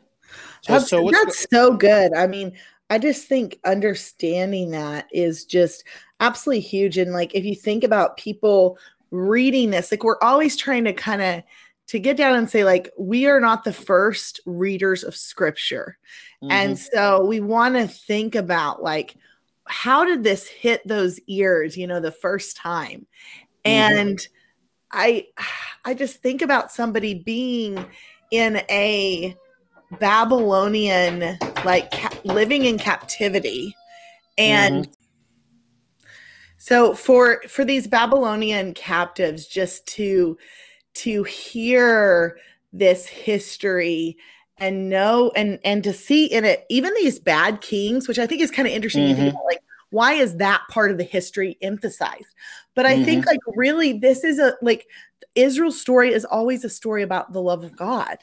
so, 0.62 0.74
That's, 0.74 0.90
so 0.90 1.10
that's 1.12 1.48
so 1.50 1.74
good. 1.76 2.14
I 2.14 2.28
mean, 2.28 2.56
I 2.90 2.98
just 2.98 3.28
think 3.28 3.60
understanding 3.66 4.72
that 4.72 5.08
is 5.12 5.46
just 5.46 5.84
absolutely 6.20 6.62
huge. 6.62 6.98
And 6.98 7.14
like, 7.14 7.36
if 7.36 7.46
you 7.46 7.56
think 7.56 7.84
about 7.84 8.18
people 8.18 8.78
reading 9.12 9.70
this, 9.70 9.92
like, 9.92 10.04
we're 10.04 10.20
always 10.22 10.56
trying 10.56 10.86
to 10.86 10.94
kind 10.94 11.22
of 11.22 11.44
to 11.88 12.00
get 12.00 12.18
down 12.18 12.36
and 12.36 12.50
say, 12.50 12.64
like, 12.64 12.92
we 13.00 13.26
are 13.26 13.40
not 13.40 13.64
the 13.64 13.74
first 13.74 14.40
readers 14.46 15.04
of 15.04 15.16
scripture. 15.16 15.98
Mhm. 16.44 16.52
And 16.52 16.80
so 16.80 17.26
we 17.26 17.40
want 17.40 17.76
to 17.76 17.88
think 17.88 18.36
about 18.36 18.84
like 18.84 19.16
how 19.66 20.04
did 20.04 20.24
this 20.24 20.48
hit 20.48 20.82
those 20.88 21.20
ears, 21.28 21.78
you 21.78 21.86
know, 21.88 22.00
the 22.00 22.12
first 22.12 22.58
time? 22.58 23.06
Mhm. 23.66 23.72
And 23.72 24.28
I 24.92 25.28
I 25.86 25.94
just 25.94 26.22
think 26.22 26.42
about 26.42 26.72
somebody 26.72 27.14
being 27.14 27.84
in 28.32 28.58
a 28.70 29.36
Babylonian 30.00 31.38
like 31.66 31.92
living 32.34 32.66
in 32.66 32.78
captivity. 32.78 33.76
And 34.38 34.86
mm-hmm. 34.86 36.06
so 36.58 36.94
for 36.94 37.42
for 37.48 37.66
these 37.66 37.88
Babylonian 37.88 38.74
captives 38.74 39.46
just 39.46 39.86
to 39.88 40.38
to 40.96 41.24
hear 41.24 42.38
this 42.74 43.08
history 43.08 44.18
and 44.58 44.90
know 44.90 45.32
and 45.36 45.60
and 45.64 45.84
to 45.84 45.94
see 45.94 46.26
in 46.26 46.46
it 46.46 46.66
even 46.70 46.94
these 46.96 47.18
bad 47.18 47.62
kings 47.62 48.08
which 48.08 48.20
i 48.20 48.28
think 48.28 48.42
is 48.42 48.52
kind 48.52 48.68
of 48.68 48.74
interesting 48.74 49.08
you 49.08 49.16
think 49.16 49.30
mm-hmm. 49.30 49.38
about, 49.38 49.46
like 49.46 49.62
why 49.92 50.14
is 50.14 50.36
that 50.38 50.62
part 50.70 50.92
of 50.92 51.00
the 51.00 51.04
history 51.04 51.58
emphasized? 51.62 52.36
But 52.76 52.86
i 52.86 53.04
think 53.04 53.22
mm-hmm. 53.22 53.30
like 53.30 53.40
really 53.56 53.98
this 53.98 54.24
is 54.24 54.40
a 54.40 54.56
like 54.62 54.88
israel's 55.36 55.80
story 55.80 56.14
is 56.14 56.26
always 56.26 56.64
a 56.64 56.70
story 56.70 57.04
about 57.04 57.34
the 57.34 57.42
love 57.42 57.64
of 57.64 57.76
god 57.76 58.18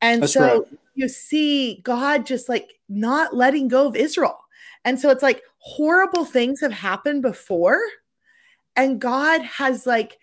and 0.00 0.22
That's 0.22 0.32
so 0.32 0.60
right. 0.60 0.78
you 0.94 1.08
see 1.08 1.80
god 1.82 2.26
just 2.26 2.48
like 2.48 2.72
not 2.88 3.34
letting 3.34 3.68
go 3.68 3.86
of 3.86 3.96
israel 3.96 4.38
and 4.84 4.98
so 4.98 5.10
it's 5.10 5.22
like 5.22 5.42
horrible 5.58 6.24
things 6.24 6.60
have 6.60 6.72
happened 6.72 7.22
before 7.22 7.80
and 8.76 9.00
god 9.00 9.42
has 9.42 9.86
like 9.86 10.18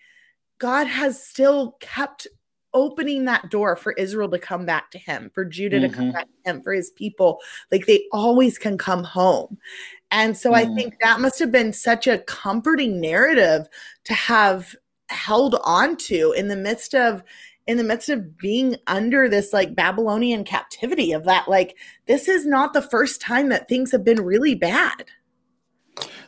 god 0.58 0.86
has 0.86 1.22
still 1.22 1.76
kept 1.80 2.26
opening 2.74 3.24
that 3.24 3.50
door 3.50 3.76
for 3.76 3.92
Israel 3.92 4.28
to 4.28 4.38
come 4.38 4.66
back 4.66 4.90
to 4.90 4.98
him, 4.98 5.30
for 5.34 5.42
Judah 5.44 5.80
to 5.80 5.88
come 5.88 6.08
Mhm. 6.08 6.12
back 6.12 6.26
to 6.26 6.50
him, 6.50 6.62
for 6.62 6.72
his 6.74 6.90
people. 6.90 7.40
Like 7.72 7.86
they 7.86 8.04
always 8.12 8.58
can 8.58 8.76
come 8.76 9.02
home. 9.02 9.58
And 10.10 10.36
so 10.36 10.52
I 10.52 10.66
Mm. 10.66 10.74
think 10.74 10.98
that 11.00 11.20
must 11.20 11.38
have 11.38 11.50
been 11.50 11.72
such 11.72 12.06
a 12.06 12.18
comforting 12.18 13.00
narrative 13.00 13.68
to 14.04 14.14
have 14.14 14.76
held 15.08 15.54
on 15.64 15.96
to 15.96 16.32
in 16.32 16.48
the 16.48 16.56
midst 16.56 16.94
of 16.94 17.22
in 17.68 17.76
the 17.76 17.84
midst 17.84 18.08
of 18.08 18.38
being 18.38 18.76
under 18.86 19.28
this 19.28 19.52
like 19.52 19.76
Babylonian 19.76 20.42
captivity 20.42 21.12
of 21.12 21.24
that 21.24 21.48
like 21.48 21.76
this 22.06 22.26
is 22.26 22.46
not 22.46 22.72
the 22.72 22.82
first 22.82 23.20
time 23.20 23.50
that 23.50 23.68
things 23.68 23.92
have 23.92 24.02
been 24.02 24.22
really 24.22 24.54
bad. 24.54 25.04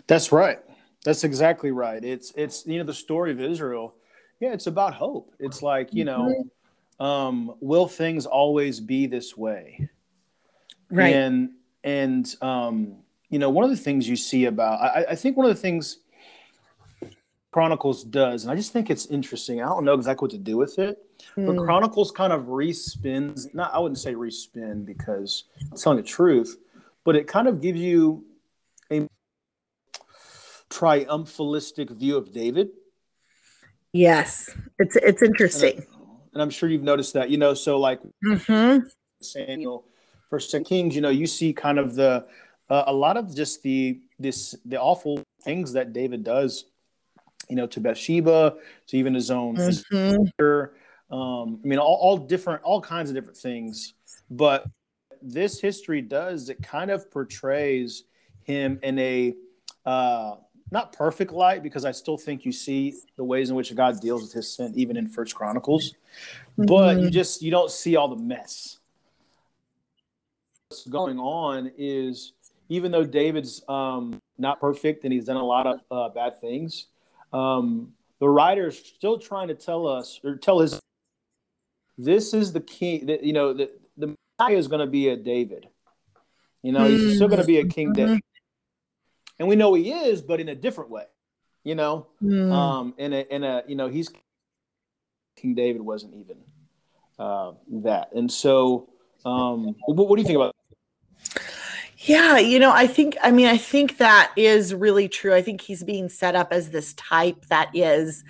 That's 0.07 0.31
right. 0.31 0.59
That's 1.03 1.25
exactly 1.25 1.71
right. 1.73 2.05
It's 2.05 2.31
it's 2.37 2.67
you 2.67 2.79
know 2.79 2.85
the 2.85 2.95
story 2.95 3.33
of 3.33 3.41
Israel. 3.41 3.97
Yeah, 4.39 4.53
it's 4.53 4.67
about 4.67 4.95
hope. 4.95 5.35
It's 5.39 5.63
like, 5.63 5.93
you 5.93 6.05
know, 6.05 6.35
mm-hmm. 7.01 7.05
um, 7.05 7.55
will 7.61 7.89
things 7.89 8.25
always 8.27 8.81
be 8.81 9.07
this 9.07 9.37
way? 9.37 9.89
Right. 10.91 11.15
And 11.15 11.53
and 11.85 12.35
um, 12.43 12.97
you 13.31 13.39
know, 13.39 13.49
one 13.49 13.65
of 13.65 13.71
the 13.71 13.77
things 13.77 14.07
you 14.07 14.17
see 14.17 14.45
about 14.45 14.79
I, 14.81 15.07
I 15.11 15.15
think 15.15 15.39
one 15.39 15.47
of 15.47 15.55
the 15.55 15.61
things 15.61 16.01
Chronicles 17.53 18.05
does, 18.05 18.45
and 18.45 18.53
I 18.53 18.55
just 18.55 18.73
think 18.73 18.91
it's 18.91 19.07
interesting. 19.07 19.61
I 19.61 19.67
don't 19.67 19.85
know 19.85 19.95
exactly 19.95 20.25
what 20.25 20.31
to 20.31 20.39
do 20.39 20.57
with 20.57 20.79
it, 20.79 20.99
mm. 21.37 21.47
but 21.47 21.55
hmm. 21.55 21.65
Chronicles 21.65 22.13
kind 22.13 22.33
of 22.33 22.43
respins. 22.45 23.53
Not, 23.53 23.75
I 23.75 23.81
wouldn't 23.81 23.99
say 23.99 24.15
respin 24.15 24.87
because 24.87 25.45
it's 25.73 25.83
telling 25.83 25.97
the 25.97 26.05
truth, 26.05 26.57
but 27.05 27.17
it 27.17 27.27
kind 27.27 27.49
of 27.49 27.61
gives 27.61 27.81
you 27.81 28.25
a 28.93 29.09
triumphalistic 30.71 31.91
view 31.91 32.17
of 32.17 32.33
David. 32.33 32.69
Yes, 33.93 34.51
it's 34.79 34.95
it's 34.95 35.23
interesting, 35.23 35.79
and, 35.79 35.87
I, 35.87 36.15
and 36.35 36.43
I'm 36.43 36.51
sure 36.51 36.69
you've 36.69 36.85
noticed 36.85 37.15
that. 37.15 37.31
You 37.31 37.39
know, 37.39 37.55
so 37.55 37.81
like 37.81 38.01
mm-hmm. 38.25 38.87
Samuel, 39.21 39.87
First 40.29 40.55
Kings, 40.65 40.95
you 40.95 41.01
know, 41.01 41.11
you 41.11 41.27
see 41.27 41.53
kind 41.53 41.81
of 41.81 41.97
the 41.97 42.27
uh, 42.69 42.85
a 42.87 42.93
lot 42.93 43.17
of 43.17 43.35
just 43.35 43.65
the 43.65 44.01
this 44.21 44.55
the 44.65 44.81
awful 44.81 45.25
things 45.43 45.73
that 45.73 45.93
David 45.93 46.23
does 46.23 46.67
you 47.51 47.57
know, 47.57 47.67
to 47.67 47.81
Bathsheba, 47.81 48.55
to 48.87 48.97
even 48.97 49.15
his 49.15 49.31
own 49.31 49.57
mm-hmm. 49.57 51.15
um, 51.15 51.61
I 51.63 51.67
mean, 51.67 51.79
all, 51.79 51.99
all 52.01 52.17
different, 52.17 52.63
all 52.63 52.81
kinds 52.81 53.11
of 53.11 53.17
different 53.17 53.37
things. 53.37 53.95
But 54.31 54.65
this 55.21 55.61
history 55.61 56.01
does 56.01 56.49
it 56.49 56.63
kind 56.63 56.91
of 56.91 57.11
portrays 57.11 58.05
him 58.43 58.79
in 58.83 58.99
a 58.99 59.35
uh, 59.85 60.37
not 60.71 60.93
perfect 60.93 61.33
light 61.33 61.63
because 61.63 61.85
I 61.85 61.91
still 61.91 62.17
think 62.17 62.45
you 62.45 62.53
see 62.53 62.95
the 63.17 63.25
ways 63.25 63.51
in 63.51 63.57
which 63.57 63.75
God 63.75 64.01
deals 64.01 64.23
with 64.23 64.33
his 64.33 64.55
sin 64.55 64.73
even 64.77 64.97
in 64.97 65.09
First 65.09 65.35
Chronicles, 65.35 65.95
mm-hmm. 66.59 66.67
but 66.67 66.97
you 66.97 67.03
mm-hmm. 67.03 67.11
just 67.11 67.43
you 67.43 67.51
don't 67.51 67.71
see 67.71 67.97
all 67.97 68.09
the 68.09 68.17
mess. 68.17 68.79
What's 70.69 70.87
going 70.87 71.19
on 71.19 71.73
is 71.77 72.33
even 72.69 72.93
though 72.93 73.05
David's 73.05 73.63
um, 73.69 74.21
not 74.39 74.61
perfect 74.61 75.05
and 75.05 75.13
he's 75.13 75.25
done 75.25 75.37
a 75.37 75.45
lot 75.45 75.67
of 75.67 75.81
uh, 75.91 76.09
bad 76.09 76.41
things, 76.41 76.87
um, 77.33 77.93
the 78.21 78.29
writer 78.29 78.69
is 78.69 78.79
still 78.79 79.19
trying 79.19 79.49
to 79.49 79.55
tell 79.55 79.87
us 79.87 80.21
or 80.25 80.37
tell 80.37 80.61
his 80.61 80.81
this 81.99 82.33
is 82.35 82.53
the 82.53 82.61
king 82.61 83.07
that 83.07 83.23
you 83.23 83.33
know 83.33 83.53
the, 83.53 83.71
the 83.97 84.17
Messiah 84.39 84.57
is 84.57 84.69
going 84.69 84.81
to 84.81 84.87
be 84.87 85.09
a 85.09 85.17
David. 85.17 85.69
You 86.63 86.73
know, 86.73 86.85
he's 86.85 87.17
still 87.17 87.29
going 87.29 87.41
to 87.41 87.47
be 87.47 87.59
a 87.59 87.67
King 87.67 87.89
mm-hmm. 87.89 88.07
David. 88.07 88.21
And 89.39 89.49
we 89.49 89.57
know 89.57 89.73
he 89.73 89.91
is, 89.91 90.21
but 90.21 90.41
in 90.41 90.49
a 90.51 90.55
different 90.55 90.91
way. 90.91 91.05
You 91.65 91.75
know, 91.75 92.07
mm. 92.23 92.51
um, 92.53 92.95
in 92.97 93.13
a 93.13 93.21
in 93.31 93.45
a 93.45 93.63
you 93.67 93.75
know 93.77 93.89
he's 93.89 94.11
King 95.37 95.55
David 95.55 95.83
wasn't 95.83 96.15
even 96.15 96.39
uh, 97.19 97.53
that, 97.85 98.13
and 98.15 98.33
so 98.33 98.89
um, 99.27 99.77
what, 99.87 100.09
what 100.09 100.17
do 100.17 100.23
you 100.23 100.27
think 100.27 100.37
about? 100.37 100.57
Yeah, 102.03 102.39
you 102.39 102.59
know, 102.59 102.73
I 102.73 102.87
think, 102.87 103.19
I 103.23 103.31
mean, 103.31 103.47
I 103.47 103.59
think 103.59 103.99
that 103.99 104.33
is 104.35 104.75
really 104.75 105.07
true. 105.07 105.35
I 105.35 105.43
think 105.43 105.61
he's 105.61 105.85
being 105.85 106.09
set 106.09 106.35
up 106.35 106.51
as 106.51 106.71
this 106.71 106.95
type 106.95 107.45
that 107.47 107.71
is 107.75 108.25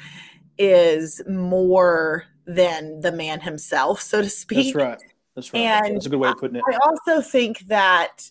is 0.58 1.22
more 1.28 2.24
than 2.46 3.00
the 3.00 3.12
man 3.12 3.40
himself, 3.40 4.00
so 4.00 4.20
to 4.20 4.28
speak. 4.28 4.74
That's 4.74 4.86
right. 4.86 4.98
That's 5.36 5.52
right. 5.54 5.60
And 5.60 5.94
That's 5.94 6.06
a 6.06 6.08
good 6.08 6.18
way 6.18 6.30
of 6.30 6.38
putting 6.38 6.56
it. 6.56 6.64
I 6.68 6.78
also 6.84 7.22
think 7.22 7.60
that 7.60 8.30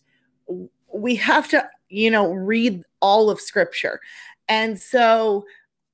we 0.93 1.15
have 1.15 1.48
to, 1.50 1.65
you 1.88 2.12
know, 2.12 2.31
read 2.31 2.84
all 3.01 3.29
of 3.29 3.39
scripture. 3.39 4.01
And 4.50 4.77
so 4.77 5.46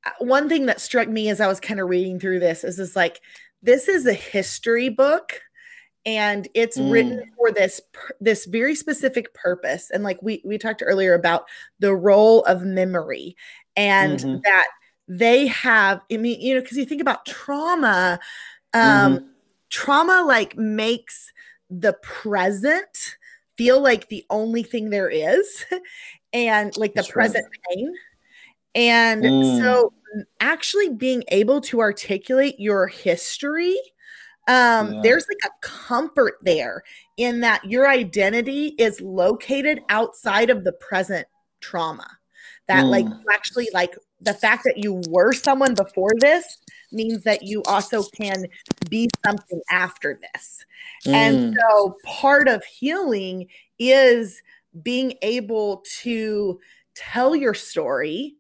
uh, 0.06 0.12
one 0.20 0.50
thing 0.50 0.66
that 0.66 0.82
struck 0.82 1.08
me 1.08 1.30
as 1.30 1.40
I 1.40 1.48
was 1.48 1.60
kind 1.60 1.80
of 1.80 1.88
reading 1.88 2.20
through 2.20 2.40
this 2.40 2.64
is 2.64 2.78
this 2.78 2.96
like 2.96 3.22
this 3.62 3.88
is 3.88 4.08
a 4.08 4.14
history 4.14 4.90
book 4.90 5.40
and 6.06 6.48
it's 6.54 6.78
mm. 6.78 6.92
written 6.92 7.32
for 7.36 7.52
this 7.52 7.82
this 8.20 8.46
very 8.46 8.76
specific 8.76 9.34
purpose 9.34 9.90
and 9.90 10.04
like 10.04 10.22
we 10.22 10.42
we 10.46 10.58
talked 10.58 10.84
earlier 10.86 11.14
about 11.14 11.46
the 11.80 11.94
role 11.94 12.44
of 12.44 12.64
memory 12.64 13.36
and 13.76 14.20
mm-hmm. 14.20 14.38
that 14.44 14.68
they 15.08 15.48
have 15.48 16.02
i 16.12 16.18
mean 16.18 16.40
you 16.40 16.54
know 16.54 16.62
because 16.62 16.78
you 16.78 16.86
think 16.86 17.02
about 17.02 17.26
trauma 17.26 18.20
um 18.74 19.18
mm-hmm. 19.18 19.26
trauma 19.70 20.24
like 20.26 20.58
makes 20.58 21.32
the 21.70 21.94
present 22.04 23.18
feel 23.58 23.82
like 23.82 24.10
the 24.10 24.26
only 24.30 24.64
thing 24.64 24.90
there 24.90 25.10
is 25.10 25.66
and 26.34 26.76
like 26.78 26.94
the 26.94 27.02
That's 27.02 27.12
present 27.12 27.46
right. 27.46 27.76
pain 27.76 27.94
and 28.76 29.24
mm. 29.24 29.60
so 29.60 29.94
actually 30.40 30.90
being 30.90 31.24
able 31.30 31.62
to 31.62 31.80
articulate 31.80 32.60
your 32.60 32.88
history 32.88 33.78
um 34.48 34.94
yeah. 34.94 35.00
there's 35.04 35.26
like 35.28 35.52
a 35.52 35.68
comfort 35.68 36.36
there 36.44 36.84
in 37.18 37.40
that 37.42 37.64
your 37.66 37.90
identity 37.90 38.76
is 38.78 39.02
located 39.02 39.82
outside 39.90 40.50
of 40.50 40.64
the 40.64 40.74
present 40.74 41.28
trauma 41.62 42.08
that 42.68 42.86
mm. 42.86 42.90
like 42.90 43.06
actually 43.34 43.68
like 43.74 43.96
the 44.22 44.34
fact 44.34 44.64
that 44.64 44.78
you 44.78 45.02
were 45.10 45.34
someone 45.34 45.74
before 45.74 46.12
this 46.20 46.58
means 46.92 47.24
that 47.24 47.44
you 47.44 47.62
also 47.64 48.04
can 48.04 48.46
be 48.90 49.10
something 49.26 49.62
after 49.72 50.20
this 50.34 50.66
mm. 51.06 51.14
and 51.14 51.56
so 51.60 51.96
part 52.06 52.48
of 52.48 52.64
healing 52.66 53.48
is 53.80 54.42
being 54.84 55.14
able 55.22 55.84
to 56.02 56.60
tell 56.96 57.36
your 57.36 57.54
story 57.54 58.36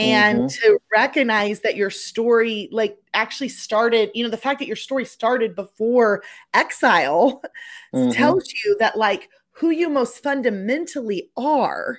and 0.00 0.38
mm-hmm. 0.38 0.46
to 0.46 0.78
recognize 0.90 1.60
that 1.60 1.76
your 1.76 1.90
story 1.90 2.68
like 2.72 2.96
actually 3.12 3.48
started 3.48 4.10
you 4.14 4.24
know 4.24 4.30
the 4.30 4.36
fact 4.36 4.58
that 4.58 4.66
your 4.66 4.76
story 4.76 5.04
started 5.04 5.54
before 5.54 6.22
exile 6.54 7.42
mm-hmm. 7.94 8.10
tells 8.10 8.50
you 8.64 8.76
that 8.78 8.96
like 8.96 9.28
who 9.52 9.70
you 9.70 9.88
most 9.88 10.22
fundamentally 10.22 11.30
are 11.36 11.98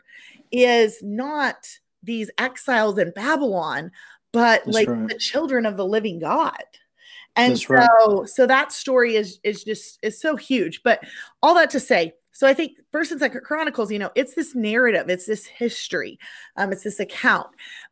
is 0.51 1.01
not 1.03 1.67
these 2.01 2.31
exiles 2.37 2.97
in 2.97 3.11
babylon 3.11 3.91
but 4.31 4.63
That's 4.65 4.75
like 4.75 4.87
right. 4.87 5.07
the 5.07 5.17
children 5.17 5.65
of 5.65 5.77
the 5.77 5.85
living 5.85 6.19
god 6.19 6.63
and 7.35 7.53
That's 7.53 7.67
so 7.67 7.73
right. 7.75 8.29
so 8.29 8.47
that 8.47 8.71
story 8.71 9.15
is 9.15 9.39
is 9.43 9.63
just 9.63 9.99
is 10.01 10.19
so 10.19 10.35
huge 10.35 10.81
but 10.83 11.03
all 11.43 11.53
that 11.55 11.69
to 11.71 11.79
say 11.79 12.13
so 12.41 12.47
I 12.47 12.55
think 12.55 12.79
First 12.91 13.11
and 13.11 13.19
Second 13.19 13.43
Chronicles, 13.43 13.91
you 13.91 13.99
know, 13.99 14.09
it's 14.15 14.33
this 14.33 14.55
narrative, 14.55 15.09
it's 15.09 15.27
this 15.27 15.45
history, 15.45 16.17
um, 16.57 16.71
it's 16.71 16.81
this 16.81 16.99
account. 16.99 17.45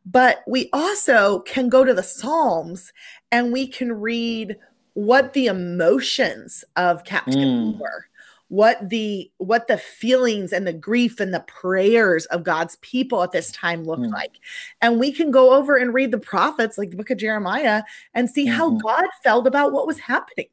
But 0.04 0.42
we 0.44 0.68
also 0.72 1.38
can 1.42 1.68
go 1.68 1.84
to 1.84 1.94
the 1.94 2.02
Psalms 2.02 2.92
and 3.30 3.52
we 3.52 3.68
can 3.68 3.92
read 3.92 4.56
what 4.94 5.34
the 5.34 5.46
emotions 5.46 6.64
of 6.74 7.04
captivity 7.04 7.44
mm. 7.44 7.78
were 7.78 8.06
what 8.48 8.88
the 8.88 9.30
what 9.36 9.68
the 9.68 9.78
feelings 9.78 10.52
and 10.52 10.66
the 10.66 10.72
grief 10.72 11.20
and 11.20 11.32
the 11.32 11.44
prayers 11.46 12.26
of 12.26 12.42
God's 12.42 12.74
people 12.80 13.22
at 13.22 13.30
this 13.30 13.52
time 13.52 13.84
looked 13.84 14.02
mm. 14.02 14.10
like. 14.10 14.40
And 14.82 14.98
we 14.98 15.12
can 15.12 15.30
go 15.30 15.54
over 15.54 15.76
and 15.76 15.94
read 15.94 16.10
the 16.10 16.18
prophets 16.18 16.76
like 16.76 16.90
the 16.90 16.96
book 16.96 17.10
of 17.10 17.18
Jeremiah 17.18 17.84
and 18.14 18.28
see 18.28 18.48
mm-hmm. 18.48 18.56
how 18.56 18.70
God 18.70 19.04
felt 19.22 19.46
about 19.46 19.70
what 19.70 19.86
was 19.86 20.00
happening. 20.00 20.48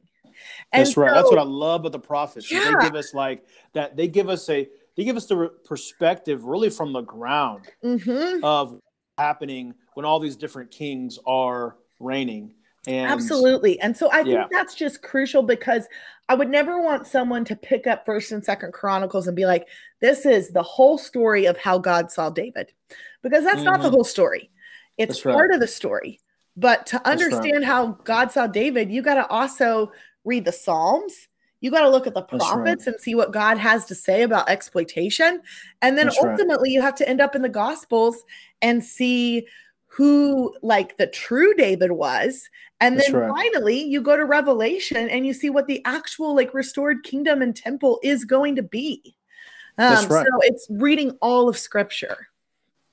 And 0.74 0.86
That's 0.86 0.98
right. 0.98 1.10
So, 1.10 1.16
That's 1.16 1.30
what 1.30 1.40
I 1.40 1.44
love 1.44 1.82
about 1.82 1.94
the 1.94 2.00
prophets. 2.00 2.52
Yeah. 2.52 2.72
They 2.80 2.86
give 2.86 2.96
us 2.96 3.14
like 3.14 3.46
that. 3.74 3.96
They 3.96 4.08
give 4.08 4.30
us 4.30 4.50
a. 4.50 4.68
They 4.96 5.04
give 5.04 5.16
us 5.16 5.28
the 5.28 5.52
perspective 5.64 6.46
really 6.46 6.72
from 6.72 6.92
the 6.92 7.02
ground 7.02 7.66
mm-hmm. 7.84 8.44
of 8.44 8.80
happening 9.18 9.76
when 9.94 10.06
all 10.06 10.20
these 10.20 10.36
different 10.36 10.72
kings 10.72 11.20
are 11.26 11.78
reigning. 12.00 12.54
And, 12.88 13.12
Absolutely. 13.12 13.80
And 13.82 13.96
so 13.96 14.10
I 14.12 14.24
think 14.24 14.30
yeah. 14.30 14.48
that's 14.50 14.74
just 14.74 15.02
crucial 15.02 15.44
because 15.44 15.88
I 16.30 16.36
would 16.36 16.50
never 16.50 16.82
want 16.82 17.06
someone 17.06 17.44
to 17.46 17.56
pick 17.56 17.86
up 17.86 18.06
first 18.06 18.32
and 18.32 18.44
second 18.44 18.74
chronicles 18.74 19.28
and 19.28 19.36
be 19.36 19.46
like, 19.46 19.68
this 20.00 20.26
is 20.26 20.52
the 20.52 20.64
whole 20.64 20.98
story 20.98 21.46
of 21.46 21.58
how 21.58 21.78
God 21.78 22.12
saw 22.12 22.30
David. 22.30 22.72
Because 23.22 23.44
that's 23.44 23.58
mm-hmm. 23.58 23.66
not 23.66 23.82
the 23.82 23.88
mm-hmm. 23.88 23.96
whole 23.96 24.04
story. 24.04 24.50
It's 24.98 25.22
part 25.22 25.52
of 25.52 25.60
the 25.60 25.68
story. 25.68 26.22
But 26.56 26.88
to 26.88 27.08
understand 27.08 27.58
right. 27.58 27.66
how 27.66 28.00
God 28.04 28.32
saw 28.32 28.48
David, 28.48 28.92
you 28.92 29.02
got 29.02 29.16
to 29.16 29.28
also 29.28 29.92
read 30.28 30.46
the 30.46 30.52
Psalms. 30.52 31.28
You 31.60 31.72
got 31.72 31.82
to 31.82 31.90
look 31.90 32.06
at 32.06 32.14
the 32.14 32.22
prophets 32.22 32.86
right. 32.86 32.94
and 32.94 33.02
see 33.02 33.16
what 33.16 33.34
God 33.34 33.58
has 33.58 33.86
to 33.86 33.96
say 33.96 34.22
about 34.22 34.48
exploitation. 34.48 35.42
And 35.82 35.98
then 35.98 36.06
That's 36.06 36.20
ultimately, 36.20 36.70
right. 36.70 36.74
you 36.74 36.82
have 36.82 36.94
to 36.96 37.10
end 37.10 37.20
up 37.20 37.36
in 37.36 37.42
the 37.42 37.50
Gospels 37.50 38.24
and 38.62 38.84
see 38.84 39.48
who, 39.88 40.54
like, 40.62 40.98
the 40.98 41.08
true 41.08 41.56
David 41.56 41.94
was. 41.94 42.48
And 42.80 42.98
That's 42.98 43.12
then 43.12 43.22
right. 43.22 43.30
finally, 43.30 43.82
you 43.82 44.02
go 44.02 44.16
to 44.16 44.26
Revelation 44.26 45.10
and 45.10 45.26
you 45.26 45.34
see 45.34 45.50
what 45.50 45.66
the 45.66 45.84
actual, 45.86 46.36
like, 46.36 46.54
restored 46.54 47.04
kingdom 47.04 47.42
and 47.42 47.56
temple 47.56 48.00
is 48.04 48.24
going 48.24 48.56
to 48.58 48.64
be. 48.64 49.16
Um, 49.80 50.06
so 50.08 50.26
it's 50.42 50.68
reading 50.70 51.18
all 51.22 51.50
of 51.50 51.58
Scripture. 51.58 52.28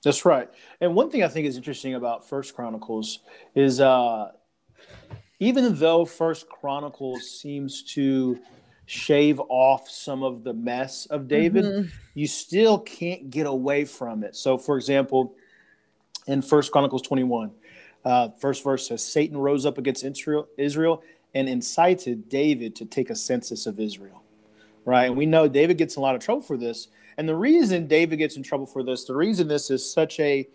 That's 0.03 0.25
right. 0.25 0.49
And 0.81 0.95
one 0.95 1.11
thing 1.11 1.23
I 1.23 1.29
think 1.29 1.47
is 1.47 1.57
interesting 1.57 1.95
about 1.95 2.29
First 2.29 2.55
Chronicles 2.55 3.21
is 3.55 3.81
uh, 3.81 4.33
even 5.41 5.77
though 5.77 6.05
First 6.05 6.49
Chronicles 6.49 7.31
seems 7.31 7.83
to 7.95 8.39
shave 8.87 9.41
off 9.49 9.89
some 9.89 10.23
of 10.23 10.45
the 10.45 10.53
mess 10.53 11.07
of 11.07 11.29
David, 11.29 11.65
mm-hmm. 11.65 11.89
you 12.15 12.27
still 12.27 12.79
can't 12.79 13.31
get 13.31 13.47
away 13.47 13.85
from 13.85 14.23
it. 14.23 14.37
So, 14.37 14.59
for 14.59 14.77
example, 14.77 15.35
in 16.27 16.43
First 16.43 16.73
Chronicles 16.73 17.03
21, 17.03 17.51
uh, 18.05 18.29
first 18.39 18.63
verse 18.63 18.89
says, 18.89 19.03
Satan 19.05 19.37
rose 19.37 19.65
up 19.65 19.79
against 19.79 20.05
Israel, 20.05 20.49
Israel 20.59 21.03
and 21.35 21.49
incited 21.49 22.29
David 22.29 22.77
to 22.77 22.85
take 22.85 23.11
a 23.11 23.17
census 23.17 23.67
of 23.67 23.81
Israel. 23.81 24.23
Right. 24.85 25.07
And 25.07 25.17
we 25.17 25.27
know 25.27 25.49
David 25.49 25.79
gets 25.79 25.97
in 25.97 26.01
a 26.01 26.03
lot 26.03 26.15
of 26.15 26.21
trouble 26.21 26.43
for 26.43 26.59
this. 26.59 26.89
And 27.17 27.29
the 27.29 27.35
reason 27.35 27.87
David 27.87 28.19
gets 28.19 28.37
in 28.37 28.43
trouble 28.43 28.67
for 28.67 28.83
this, 28.83 29.05
the 29.05 29.15
reason 29.15 29.49
this 29.49 29.71
is 29.71 29.91
such 29.91 30.21
a, 30.21 30.47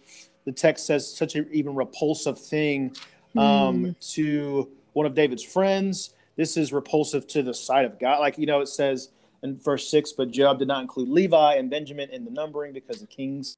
the 0.46 0.52
text 0.52 0.86
says, 0.86 1.12
such 1.12 1.36
an 1.36 1.48
even 1.52 1.74
repulsive 1.74 2.40
thing 2.40 2.96
um, 3.38 3.86
mm. 3.86 4.14
to 4.14 4.70
one 4.94 5.06
of 5.06 5.14
David's 5.14 5.44
friends. 5.44 6.14
This 6.36 6.58
is 6.58 6.72
repulsive 6.72 7.28
to 7.28 7.44
the 7.44 7.54
sight 7.54 7.86
of 7.86 8.00
God. 8.00 8.20
Like, 8.20 8.38
you 8.38 8.46
know, 8.46 8.62
it 8.62 8.68
says 8.68 9.10
in 9.44 9.58
verse 9.58 9.90
six, 9.90 10.12
but 10.14 10.32
Joab 10.32 10.60
did 10.60 10.68
not 10.68 10.82
include 10.82 11.10
Levi 11.10 11.56
and 11.56 11.70
Benjamin 11.70 12.10
in 12.10 12.26
the 12.26 12.32
numbering 12.32 12.74
because 12.74 13.00
the 13.00 13.08
king's 13.08 13.58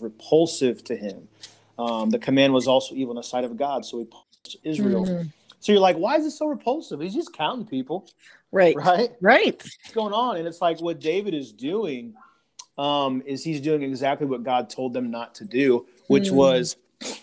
repulsive 0.00 0.82
to 0.84 0.96
him. 0.96 1.28
Um, 1.78 2.10
the 2.10 2.18
command 2.18 2.52
was 2.52 2.68
also 2.68 2.94
evil 2.94 3.12
in 3.12 3.16
the 3.16 3.22
sight 3.22 3.44
of 3.44 3.56
God, 3.56 3.84
so 3.84 3.98
he 3.98 4.04
punished 4.04 4.56
Israel. 4.62 5.06
Mm-hmm. 5.06 5.28
So 5.60 5.72
you're 5.72 5.80
like, 5.80 5.96
why 5.96 6.16
is 6.16 6.26
it 6.26 6.32
so 6.32 6.46
repulsive? 6.46 7.00
He's 7.00 7.14
just 7.14 7.32
counting 7.32 7.66
people. 7.66 8.06
Right. 8.52 8.76
Right. 8.76 9.10
Right. 9.20 9.56
What's 9.56 9.94
going 9.94 10.12
on? 10.12 10.36
And 10.36 10.46
it's 10.46 10.60
like 10.60 10.80
what 10.80 11.00
David 11.00 11.32
is 11.34 11.52
doing 11.52 12.14
um, 12.76 13.22
is 13.24 13.42
he's 13.42 13.60
doing 13.60 13.82
exactly 13.82 14.26
what 14.26 14.42
God 14.42 14.68
told 14.68 14.92
them 14.92 15.10
not 15.10 15.34
to 15.36 15.44
do, 15.44 15.86
which 16.08 16.24
mm. 16.24 16.32
was 16.32 16.76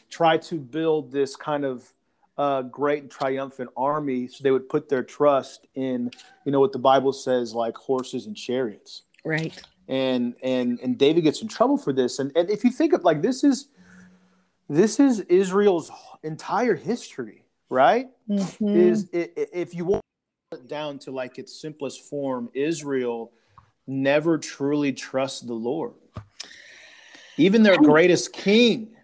try 0.10 0.38
to 0.38 0.56
build 0.56 1.12
this 1.12 1.36
kind 1.36 1.66
of 1.66 1.92
uh, 2.38 2.64
great 2.64 3.10
triumphant 3.10 3.70
army 3.76 4.28
so 4.28 4.44
they 4.44 4.52
would 4.52 4.68
put 4.70 4.90
their 4.90 5.04
trust 5.04 5.68
in, 5.76 6.10
you 6.46 6.52
know, 6.52 6.60
what 6.60 6.72
the 6.72 6.80
Bible 6.80 7.14
says, 7.14 7.54
like 7.54 7.76
horses 7.76 8.26
and 8.26 8.36
chariots. 8.36 9.04
Right. 9.24 9.62
And 9.88 10.36
and 10.42 10.80
and 10.80 10.98
David 10.98 11.22
gets 11.22 11.42
in 11.42 11.48
trouble 11.48 11.78
for 11.78 11.94
this. 11.94 12.20
And 12.20 12.32
and 12.36 12.50
if 12.50 12.64
you 12.64 12.72
think 12.72 12.94
of 12.94 13.04
like 13.04 13.22
this 13.22 13.44
is 13.44 13.68
this 14.70 15.00
is 15.00 15.20
Israel's 15.22 15.92
entire 16.24 16.76
history, 16.76 17.44
right? 17.70 18.08
Mm-hmm. 18.30 18.68
Is 18.68 19.10
if 19.12 19.76
you 19.76 19.86
want 19.86 20.04
it 20.52 20.68
down 20.68 20.98
to 21.00 21.12
like 21.12 21.38
its 21.38 21.62
simplest 21.62 22.10
form, 22.10 22.50
Israel 22.54 23.32
never 23.88 24.38
truly 24.38 24.94
trusts 24.94 25.42
the 25.42 25.54
Lord. 25.54 25.94
Even 27.38 27.64
their 27.64 27.78
greatest 27.78 28.34
king, 28.34 28.96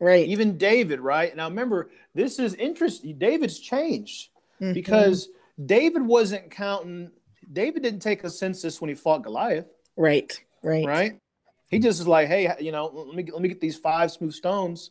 right? 0.00 0.26
Even 0.26 0.58
David, 0.58 1.00
right? 1.00 1.34
Now 1.36 1.48
remember, 1.48 1.90
this 2.14 2.38
is 2.38 2.54
interesting. 2.54 3.18
David's 3.18 3.58
changed 3.58 4.30
mm-hmm. 4.60 4.72
because 4.72 5.28
David 5.64 6.02
wasn't 6.02 6.50
counting. 6.50 7.10
David 7.52 7.82
didn't 7.82 8.00
take 8.00 8.24
a 8.24 8.30
census 8.30 8.80
when 8.80 8.88
he 8.88 8.94
fought 8.94 9.22
Goliath. 9.22 9.66
Right. 9.96 10.32
Right. 10.62 10.86
Right. 10.86 11.18
He 11.68 11.78
just 11.78 12.00
is 12.00 12.06
like, 12.06 12.28
hey, 12.28 12.54
you 12.60 12.72
know, 12.72 12.86
let 12.86 13.14
me 13.14 13.30
let 13.32 13.42
me 13.42 13.48
get 13.48 13.60
these 13.60 13.76
five 13.76 14.10
smooth 14.10 14.32
stones 14.32 14.90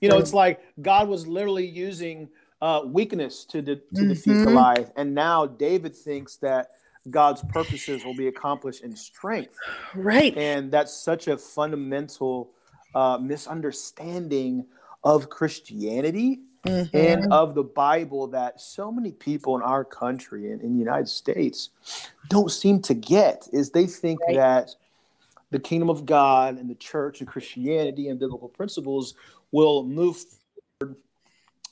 you 0.00 0.08
know, 0.08 0.18
it's 0.18 0.34
like 0.34 0.60
God 0.80 1.08
was 1.08 1.26
literally 1.26 1.66
using 1.66 2.28
uh, 2.60 2.82
weakness 2.84 3.44
to, 3.46 3.62
de- 3.62 3.76
to 3.76 3.82
mm-hmm. 3.94 4.08
defeat 4.08 4.44
Goliath, 4.44 4.92
and 4.96 5.14
now 5.14 5.46
David 5.46 5.94
thinks 5.94 6.36
that 6.36 6.70
God's 7.10 7.42
purposes 7.50 8.04
will 8.04 8.16
be 8.16 8.28
accomplished 8.28 8.82
in 8.82 8.96
strength. 8.96 9.56
Right, 9.94 10.36
and 10.36 10.70
that's 10.70 10.94
such 10.94 11.28
a 11.28 11.36
fundamental 11.36 12.50
uh, 12.94 13.18
misunderstanding 13.18 14.66
of 15.02 15.28
Christianity 15.28 16.40
mm-hmm. 16.64 16.96
and 16.96 17.32
of 17.32 17.54
the 17.54 17.62
Bible 17.62 18.28
that 18.28 18.60
so 18.60 18.90
many 18.90 19.12
people 19.12 19.56
in 19.56 19.62
our 19.62 19.84
country 19.84 20.50
and 20.50 20.60
in 20.62 20.72
the 20.72 20.78
United 20.78 21.08
States 21.08 21.70
don't 22.28 22.50
seem 22.50 22.80
to 22.82 22.94
get. 22.94 23.48
Is 23.52 23.70
they 23.70 23.86
think 23.86 24.20
right. 24.26 24.36
that 24.36 24.70
the 25.50 25.58
kingdom 25.58 25.90
of 25.90 26.06
God 26.06 26.58
and 26.58 26.68
the 26.68 26.74
church 26.74 27.20
and 27.20 27.28
Christianity 27.28 28.08
and 28.08 28.18
biblical 28.18 28.48
principles 28.48 29.14
will 29.52 29.84
move 29.84 30.16
forward, 30.80 30.96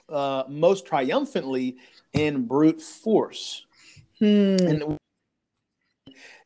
uh, 0.09 0.45
most 0.49 0.87
triumphantly 0.87 1.79
in 2.13 2.47
brute 2.47 2.81
force. 2.81 3.67
Hmm. 4.19 4.57
And 4.61 4.99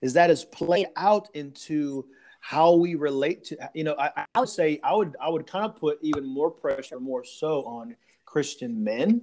is 0.01 0.13
that 0.15 0.31
is 0.31 0.45
played 0.45 0.87
out 0.97 1.29
into 1.35 2.07
how 2.49 2.73
we 2.75 2.95
relate 2.95 3.43
to 3.43 3.57
you 3.75 3.83
know 3.83 3.97
I, 3.99 4.25
I, 4.33 4.39
would 4.39 4.49
say 4.49 4.79
i 4.85 4.95
would 4.95 5.17
i 5.21 5.29
would 5.29 5.49
kind 5.49 5.65
of 5.65 5.75
put 5.75 5.99
even 6.01 6.25
more 6.25 6.49
pressure 6.49 7.01
more 7.01 7.25
so 7.25 7.65
on 7.65 7.97
christian 8.25 8.85
men 8.85 9.21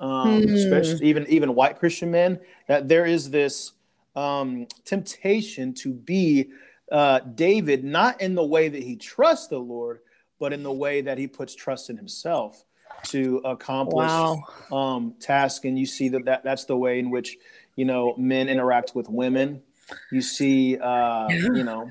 um, 0.00 0.42
hmm. 0.42 0.54
especially 0.54 1.06
even 1.06 1.24
even 1.28 1.54
white 1.54 1.78
christian 1.78 2.10
men 2.10 2.40
that 2.66 2.88
there 2.88 3.06
is 3.06 3.30
this 3.30 3.74
um, 4.16 4.66
temptation 4.84 5.72
to 5.74 5.92
be 5.92 6.50
uh, 6.90 7.20
david 7.20 7.84
not 7.84 8.20
in 8.20 8.34
the 8.34 8.44
way 8.44 8.68
that 8.68 8.82
he 8.82 8.96
trusts 8.96 9.46
the 9.46 9.58
lord 9.58 10.00
but 10.40 10.52
in 10.52 10.64
the 10.64 10.72
way 10.72 11.02
that 11.02 11.18
he 11.18 11.28
puts 11.28 11.54
trust 11.54 11.90
in 11.90 11.96
himself 11.96 12.64
to 13.04 13.40
accomplish 13.44 14.08
wow. 14.08 14.42
um, 14.72 15.14
task. 15.20 15.64
And 15.64 15.78
you 15.78 15.86
see 15.86 16.08
that, 16.08 16.24
that 16.24 16.44
that's 16.44 16.64
the 16.64 16.76
way 16.76 16.98
in 16.98 17.10
which, 17.10 17.36
you 17.76 17.84
know, 17.84 18.14
men 18.16 18.48
interact 18.48 18.94
with 18.94 19.08
women. 19.08 19.62
You 20.10 20.22
see, 20.22 20.78
uh, 20.78 21.28
you 21.28 21.62
know, 21.62 21.90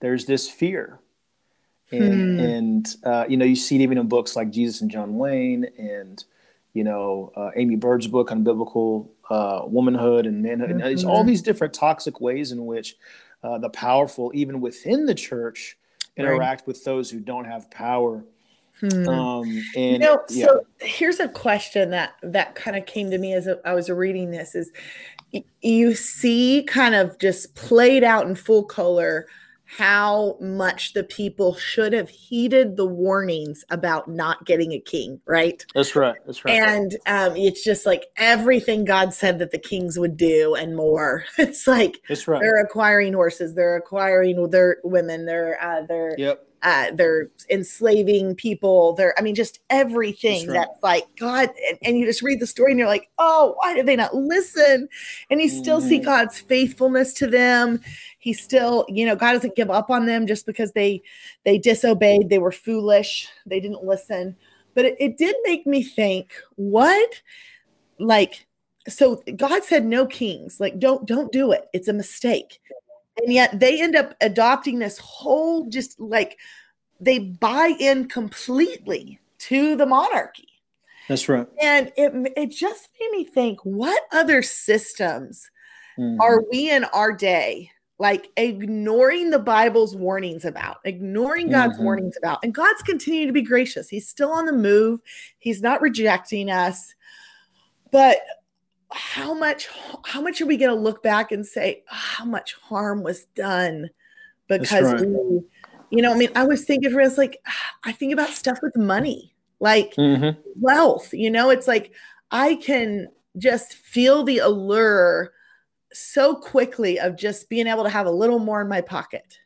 there's 0.00 0.26
this 0.26 0.48
fear. 0.48 0.98
And, 1.92 2.38
hmm. 2.38 2.44
and 2.44 2.96
uh, 3.04 3.24
you 3.28 3.36
know, 3.36 3.44
you 3.44 3.56
see 3.56 3.76
it 3.76 3.80
even 3.80 3.98
in 3.98 4.08
books 4.08 4.36
like 4.36 4.50
Jesus 4.50 4.80
and 4.80 4.90
John 4.90 5.16
Wayne 5.16 5.66
and, 5.76 6.22
you 6.72 6.84
know, 6.84 7.32
uh, 7.36 7.50
Aimee 7.56 7.76
Byrd's 7.76 8.06
book 8.06 8.30
on 8.30 8.44
biblical 8.44 9.10
uh, 9.28 9.62
womanhood 9.64 10.26
and 10.26 10.42
manhood. 10.42 10.70
Mm-hmm. 10.70 10.80
And 10.80 10.90
it's 10.92 11.04
all 11.04 11.24
these 11.24 11.42
different 11.42 11.74
toxic 11.74 12.20
ways 12.20 12.52
in 12.52 12.64
which 12.64 12.96
uh, 13.42 13.58
the 13.58 13.70
powerful, 13.70 14.30
even 14.34 14.60
within 14.60 15.06
the 15.06 15.14
church, 15.14 15.76
interact 16.16 16.62
right. 16.62 16.66
with 16.66 16.84
those 16.84 17.10
who 17.10 17.18
don't 17.18 17.44
have 17.44 17.70
power. 17.70 18.24
Hmm. 18.80 19.08
Um, 19.08 19.62
and 19.76 19.92
you 19.92 19.98
know, 19.98 20.22
yeah. 20.30 20.46
so 20.46 20.66
here's 20.78 21.20
a 21.20 21.28
question 21.28 21.90
that 21.90 22.14
that 22.22 22.54
kind 22.54 22.76
of 22.76 22.86
came 22.86 23.10
to 23.10 23.18
me 23.18 23.34
as 23.34 23.48
I 23.64 23.74
was 23.74 23.90
reading 23.90 24.30
this: 24.30 24.54
is 24.54 24.70
you 25.60 25.94
see 25.94 26.64
kind 26.66 26.94
of 26.94 27.18
just 27.18 27.54
played 27.54 28.02
out 28.02 28.26
in 28.26 28.34
full 28.34 28.64
color 28.64 29.26
how 29.76 30.36
much 30.40 30.94
the 30.94 31.04
people 31.04 31.54
should 31.54 31.92
have 31.92 32.08
heeded 32.08 32.76
the 32.76 32.86
warnings 32.86 33.64
about 33.70 34.08
not 34.08 34.44
getting 34.44 34.72
a 34.72 34.80
king, 34.80 35.20
right? 35.26 35.64
That's 35.74 35.94
right. 35.94 36.16
That's 36.26 36.44
right. 36.44 36.60
And 36.60 36.96
um, 37.06 37.36
it's 37.36 37.62
just 37.62 37.86
like 37.86 38.06
everything 38.16 38.84
God 38.84 39.14
said 39.14 39.38
that 39.38 39.52
the 39.52 39.58
kings 39.58 39.96
would 39.96 40.16
do 40.16 40.54
and 40.54 40.76
more. 40.76 41.24
It's 41.38 41.66
like 41.66 42.02
That's 42.08 42.28
right. 42.28 42.40
they're 42.40 42.60
acquiring 42.62 43.14
horses, 43.14 43.54
they're 43.54 43.76
acquiring 43.76 44.50
their 44.50 44.76
women, 44.84 45.24
they're 45.24 45.62
uh, 45.62 45.82
they're 45.88 46.14
yep. 46.18 46.46
Uh, 46.62 46.90
they're 46.92 47.28
enslaving 47.48 48.34
people. 48.34 48.92
They're, 48.92 49.18
I 49.18 49.22
mean, 49.22 49.34
just 49.34 49.60
everything 49.70 50.46
that's, 50.46 50.58
right. 50.58 50.66
that's 50.68 50.82
like 50.82 51.04
God. 51.18 51.48
And, 51.68 51.78
and, 51.82 51.98
you 51.98 52.04
just 52.04 52.22
read 52.22 52.38
the 52.38 52.46
story 52.46 52.72
and 52.72 52.78
you're 52.78 52.86
like, 52.88 53.08
oh, 53.18 53.54
why 53.58 53.74
did 53.74 53.86
they 53.86 53.96
not 53.96 54.14
listen? 54.14 54.88
And 55.30 55.40
you 55.40 55.48
still 55.48 55.78
mm-hmm. 55.78 55.88
see 55.88 55.98
God's 55.98 56.38
faithfulness 56.38 57.14
to 57.14 57.26
them 57.26 57.80
he 58.20 58.32
still 58.32 58.84
you 58.88 59.04
know 59.04 59.16
god 59.16 59.32
doesn't 59.32 59.56
give 59.56 59.70
up 59.70 59.90
on 59.90 60.06
them 60.06 60.26
just 60.26 60.46
because 60.46 60.70
they 60.72 61.02
they 61.44 61.58
disobeyed 61.58 62.28
they 62.28 62.38
were 62.38 62.52
foolish 62.52 63.28
they 63.46 63.58
didn't 63.58 63.82
listen 63.82 64.36
but 64.74 64.84
it, 64.84 64.96
it 65.00 65.18
did 65.18 65.34
make 65.44 65.66
me 65.66 65.82
think 65.82 66.32
what 66.54 67.20
like 67.98 68.46
so 68.86 69.22
god 69.36 69.64
said 69.64 69.84
no 69.84 70.06
kings 70.06 70.60
like 70.60 70.78
don't 70.78 71.06
don't 71.06 71.32
do 71.32 71.50
it 71.50 71.66
it's 71.72 71.88
a 71.88 71.92
mistake 71.92 72.60
and 73.22 73.32
yet 73.32 73.58
they 73.58 73.80
end 73.80 73.96
up 73.96 74.14
adopting 74.20 74.78
this 74.78 74.98
whole 74.98 75.68
just 75.68 75.98
like 76.00 76.38
they 77.00 77.18
buy 77.18 77.74
in 77.78 78.08
completely 78.08 79.18
to 79.38 79.76
the 79.76 79.86
monarchy 79.86 80.48
that's 81.08 81.28
right 81.28 81.46
and 81.60 81.92
it 81.96 82.12
it 82.36 82.50
just 82.50 82.88
made 83.00 83.10
me 83.10 83.24
think 83.24 83.58
what 83.64 84.02
other 84.12 84.42
systems 84.42 85.50
mm. 85.98 86.18
are 86.20 86.44
we 86.50 86.70
in 86.70 86.84
our 86.84 87.12
day 87.12 87.70
like 88.00 88.30
ignoring 88.38 89.28
the 89.28 89.38
Bible's 89.38 89.94
warnings 89.94 90.46
about, 90.46 90.78
ignoring 90.86 91.50
God's 91.50 91.74
mm-hmm. 91.74 91.84
warnings 91.84 92.16
about. 92.16 92.38
And 92.42 92.54
God's 92.54 92.80
continuing 92.80 93.26
to 93.26 93.32
be 93.34 93.42
gracious. 93.42 93.90
He's 93.90 94.08
still 94.08 94.32
on 94.32 94.46
the 94.46 94.54
move. 94.54 95.00
He's 95.38 95.60
not 95.60 95.82
rejecting 95.82 96.50
us. 96.50 96.94
But 97.92 98.16
how 98.92 99.34
much 99.34 99.68
how 100.04 100.20
much 100.20 100.40
are 100.40 100.46
we 100.46 100.56
going 100.56 100.74
to 100.74 100.80
look 100.80 101.02
back 101.02 101.32
and 101.32 101.46
say 101.46 101.82
oh, 101.90 101.94
how 101.94 102.24
much 102.24 102.54
harm 102.54 103.02
was 103.02 103.26
done 103.36 103.90
because 104.48 104.92
right. 104.92 105.06
we, 105.06 105.42
you 105.90 106.02
know, 106.02 106.12
I 106.12 106.16
mean, 106.16 106.30
I 106.34 106.44
was 106.44 106.64
thinking 106.64 106.90
for 106.90 107.00
us 107.00 107.16
like 107.16 107.40
I 107.84 107.92
think 107.92 108.12
about 108.12 108.30
stuff 108.30 108.58
with 108.62 108.76
money, 108.76 109.34
like 109.60 109.94
mm-hmm. 109.94 110.38
wealth, 110.56 111.12
you 111.12 111.30
know, 111.30 111.50
it's 111.50 111.68
like 111.68 111.92
I 112.30 112.56
can 112.56 113.08
just 113.38 113.74
feel 113.74 114.24
the 114.24 114.38
allure 114.38 115.32
so 115.92 116.34
quickly 116.34 116.98
of 116.98 117.16
just 117.16 117.48
being 117.48 117.66
able 117.66 117.84
to 117.84 117.90
have 117.90 118.06
a 118.06 118.10
little 118.10 118.38
more 118.38 118.60
in 118.60 118.68
my 118.68 118.80
pocket. 118.80 119.38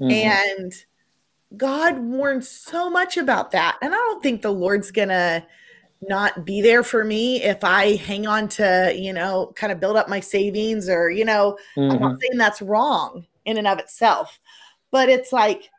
Mm-hmm. 0.00 0.10
And 0.10 0.72
God 1.56 1.98
warned 1.98 2.44
so 2.44 2.90
much 2.90 3.16
about 3.16 3.50
that. 3.52 3.78
And 3.82 3.92
I 3.92 3.96
don't 3.96 4.22
think 4.22 4.42
the 4.42 4.52
Lord's 4.52 4.90
going 4.90 5.08
to 5.08 5.44
not 6.02 6.44
be 6.44 6.60
there 6.60 6.82
for 6.82 7.04
me 7.04 7.42
if 7.42 7.62
I 7.64 7.96
hang 7.96 8.26
on 8.26 8.48
to, 8.48 8.92
you 8.96 9.12
know, 9.12 9.52
kind 9.56 9.72
of 9.72 9.80
build 9.80 9.96
up 9.96 10.08
my 10.08 10.20
savings 10.20 10.88
or, 10.88 11.10
you 11.10 11.24
know, 11.24 11.56
mm-hmm. 11.76 11.92
I'm 11.92 12.00
not 12.00 12.12
mm-hmm. 12.12 12.20
saying 12.20 12.38
that's 12.38 12.62
wrong 12.62 13.26
in 13.44 13.58
and 13.58 13.66
of 13.66 13.78
itself, 13.78 14.40
but 14.90 15.08
it's 15.08 15.32
like, 15.32 15.70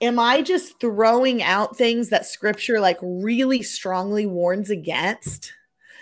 am 0.00 0.18
I 0.18 0.42
just 0.42 0.80
throwing 0.80 1.42
out 1.42 1.76
things 1.76 2.08
that 2.08 2.26
scripture 2.26 2.80
like 2.80 2.98
really 3.02 3.62
strongly 3.62 4.26
warns 4.26 4.70
against? 4.70 5.52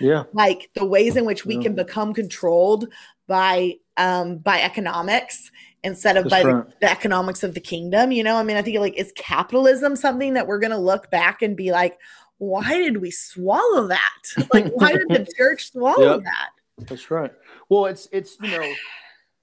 Yeah. 0.00 0.24
Like 0.33 0.70
the 0.74 0.87
ways 0.87 1.16
in 1.16 1.24
which 1.24 1.44
we 1.44 1.57
yeah. 1.57 1.62
can 1.62 1.74
become 1.74 2.14
controlled 2.14 2.87
by 3.26 3.74
um 3.96 4.38
by 4.38 4.62
economics 4.62 5.50
instead 5.85 6.16
of 6.16 6.24
That's 6.24 6.42
by 6.42 6.50
right. 6.50 6.66
the, 6.66 6.74
the, 6.81 6.90
economics 6.90 7.42
of 7.42 7.54
the 7.54 7.61
kingdom. 7.61 8.12
You 8.12 8.24
know, 8.24 8.37
I 8.37 8.42
mean, 8.42 8.57
I 8.57 8.62
think 8.62 8.78
like 8.78 8.96
is 8.96 9.12
capitalism 9.16 9.96
something 9.96 10.35
that 10.35 10.46
we're 10.46 10.59
gonna 10.59 10.78
look 10.78 11.11
back 11.11 11.42
and 11.42 11.57
be 11.57 11.72
like, 11.72 11.98
why 12.38 12.77
did 12.77 12.98
we 12.98 13.11
swallow 13.11 13.87
that? 13.88 14.22
Like, 14.53 14.72
why 14.72 14.92
did 14.92 15.09
the 15.09 15.27
church 15.37 15.70
swallow 15.72 16.16
yep. 16.16 16.24
that? 16.24 16.87
That's 16.87 17.11
right. 17.11 17.33
Well, 17.68 17.87
it's 17.87 18.09
it's 18.12 18.37
you 18.40 18.51
know, 18.51 18.72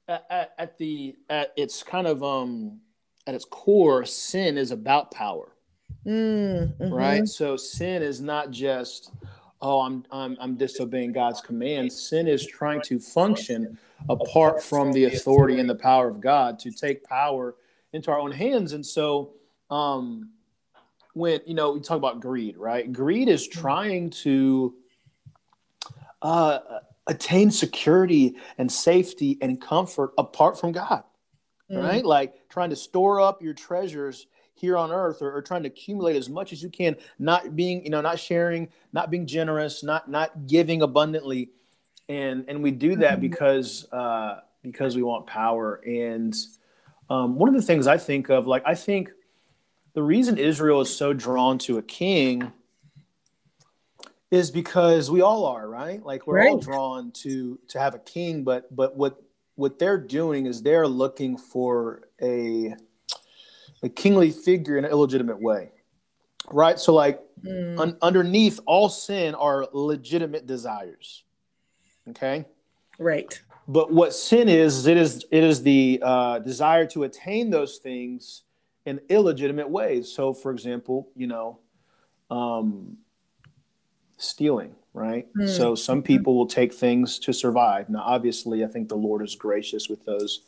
at, 0.07 0.53
at 0.57 0.77
the 0.77 1.15
at 1.29 1.53
its 1.57 1.83
kind 1.83 2.07
of 2.07 2.23
um 2.23 2.79
at 3.27 3.35
its 3.35 3.45
core, 3.45 4.05
sin 4.05 4.57
is 4.57 4.71
about 4.71 5.11
power. 5.11 5.51
Mm, 6.05 6.77
mm-hmm. 6.77 6.93
Right. 6.93 7.27
So 7.27 7.57
sin 7.57 8.01
is 8.01 8.21
not 8.21 8.51
just 8.51 9.11
oh 9.61 9.81
I'm, 9.81 10.05
I'm 10.11 10.37
i'm 10.39 10.55
disobeying 10.55 11.11
god's 11.11 11.41
commands 11.41 11.99
sin 11.99 12.27
is 12.27 12.45
trying 12.45 12.81
to 12.81 12.99
function 12.99 13.77
apart 14.09 14.61
from 14.61 14.91
the 14.91 15.05
authority 15.05 15.59
and 15.59 15.69
the 15.69 15.75
power 15.75 16.07
of 16.07 16.21
god 16.21 16.59
to 16.59 16.71
take 16.71 17.03
power 17.03 17.55
into 17.93 18.11
our 18.11 18.19
own 18.19 18.31
hands 18.31 18.73
and 18.73 18.85
so 18.85 19.33
um 19.69 20.29
when 21.15 21.39
you 21.45 21.53
know 21.53 21.71
we 21.71 21.79
talk 21.79 21.97
about 21.97 22.19
greed 22.19 22.57
right 22.57 22.91
greed 22.91 23.29
is 23.29 23.47
mm-hmm. 23.47 23.61
trying 23.61 24.09
to 24.09 24.75
uh 26.21 26.59
attain 27.07 27.49
security 27.49 28.35
and 28.57 28.71
safety 28.71 29.37
and 29.41 29.61
comfort 29.61 30.11
apart 30.17 30.59
from 30.59 30.71
god 30.71 31.03
mm. 31.71 31.81
right 31.81 32.05
like 32.05 32.33
trying 32.49 32.69
to 32.69 32.75
store 32.75 33.21
up 33.21 33.41
your 33.41 33.53
treasures 33.53 34.27
here 34.57 34.77
on 34.77 34.91
earth 34.91 35.21
or, 35.21 35.35
or, 35.35 35.41
trying 35.41 35.63
to 35.63 35.67
accumulate 35.67 36.15
as 36.15 36.29
much 36.29 36.53
as 36.53 36.63
you 36.63 36.69
can 36.69 36.95
not 37.19 37.55
being 37.55 37.83
you 37.83 37.89
know 37.89 38.01
not 38.01 38.19
sharing 38.19 38.67
not 38.91 39.09
being 39.09 39.25
generous 39.25 39.83
not 39.83 40.09
not 40.09 40.47
giving 40.47 40.81
abundantly 40.81 41.49
and 42.09 42.45
and 42.49 42.61
we 42.61 42.71
do 42.71 42.95
that 42.97 43.13
mm-hmm. 43.13 43.21
because 43.21 43.87
uh 43.93 44.39
because 44.63 44.95
we 44.95 45.03
want 45.03 45.25
power 45.27 45.75
and 45.85 46.35
um, 47.09 47.35
one 47.35 47.47
of 47.47 47.55
the 47.55 47.61
things 47.61 47.87
i 47.87 47.97
think 47.97 48.29
of 48.29 48.47
like 48.47 48.63
i 48.65 48.73
think 48.73 49.11
the 49.95 50.03
reason 50.03 50.37
israel 50.37 50.81
is 50.81 50.95
so 50.95 51.11
drawn 51.13 51.57
to 51.57 51.79
a 51.79 51.81
king 51.81 52.51
is 54.29 54.51
because 54.51 55.09
we 55.09 55.21
all 55.21 55.45
are 55.45 55.67
right 55.67 56.03
like 56.05 56.27
we're 56.27 56.37
right. 56.37 56.49
all 56.49 56.59
drawn 56.59 57.11
to 57.11 57.57
to 57.67 57.79
have 57.79 57.95
a 57.95 57.99
king 57.99 58.43
but 58.43 58.73
but 58.75 58.95
what 58.95 59.21
what 59.55 59.79
they're 59.79 59.97
doing 59.97 60.45
is 60.45 60.61
they're 60.61 60.87
looking 60.87 61.37
for 61.37 62.09
a 62.21 62.75
a 63.83 63.89
kingly 63.89 64.31
figure 64.31 64.77
in 64.77 64.85
an 64.85 64.91
illegitimate 64.91 65.39
way 65.39 65.71
right 66.51 66.79
so 66.79 66.93
like 66.93 67.21
mm. 67.43 67.79
un- 67.79 67.97
underneath 68.01 68.59
all 68.65 68.89
sin 68.89 69.33
are 69.35 69.67
legitimate 69.73 70.45
desires 70.45 71.23
okay 72.09 72.45
right 72.99 73.41
but 73.67 73.91
what 73.91 74.13
sin 74.13 74.49
is 74.49 74.85
it 74.85 74.97
is 74.97 75.25
it 75.31 75.43
is 75.43 75.63
the 75.63 75.99
uh, 76.03 76.39
desire 76.39 76.85
to 76.85 77.03
attain 77.03 77.49
those 77.49 77.77
things 77.77 78.43
in 78.85 78.99
illegitimate 79.09 79.69
ways 79.69 80.11
so 80.11 80.33
for 80.33 80.51
example 80.51 81.09
you 81.15 81.27
know 81.27 81.59
um, 82.31 82.97
stealing 84.17 84.75
right 84.93 85.27
mm. 85.33 85.47
so 85.47 85.75
some 85.75 86.01
people 86.01 86.35
will 86.35 86.47
take 86.47 86.73
things 86.73 87.19
to 87.19 87.33
survive 87.33 87.89
now 87.89 88.03
obviously 88.05 88.63
i 88.63 88.67
think 88.67 88.89
the 88.89 88.95
lord 88.95 89.23
is 89.23 89.35
gracious 89.35 89.89
with 89.89 90.05
those 90.05 90.41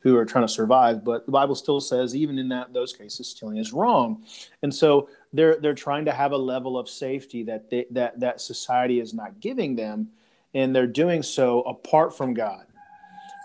who 0.00 0.16
are 0.16 0.24
trying 0.24 0.46
to 0.46 0.52
survive. 0.52 1.04
But 1.04 1.26
the 1.26 1.32
Bible 1.32 1.54
still 1.54 1.80
says, 1.80 2.16
even 2.16 2.38
in 2.38 2.48
that 2.48 2.72
those 2.72 2.92
cases, 2.92 3.28
stealing 3.28 3.58
is 3.58 3.72
wrong. 3.72 4.24
And 4.62 4.74
so 4.74 5.08
they're 5.32 5.56
they're 5.56 5.74
trying 5.74 6.04
to 6.06 6.12
have 6.12 6.32
a 6.32 6.36
level 6.36 6.78
of 6.78 6.88
safety 6.88 7.42
that 7.44 7.70
they, 7.70 7.86
that 7.90 8.18
that 8.20 8.40
society 8.40 9.00
is 9.00 9.14
not 9.14 9.40
giving 9.40 9.76
them, 9.76 10.08
and 10.54 10.74
they're 10.74 10.86
doing 10.86 11.22
so 11.22 11.62
apart 11.62 12.16
from 12.16 12.34
God, 12.34 12.66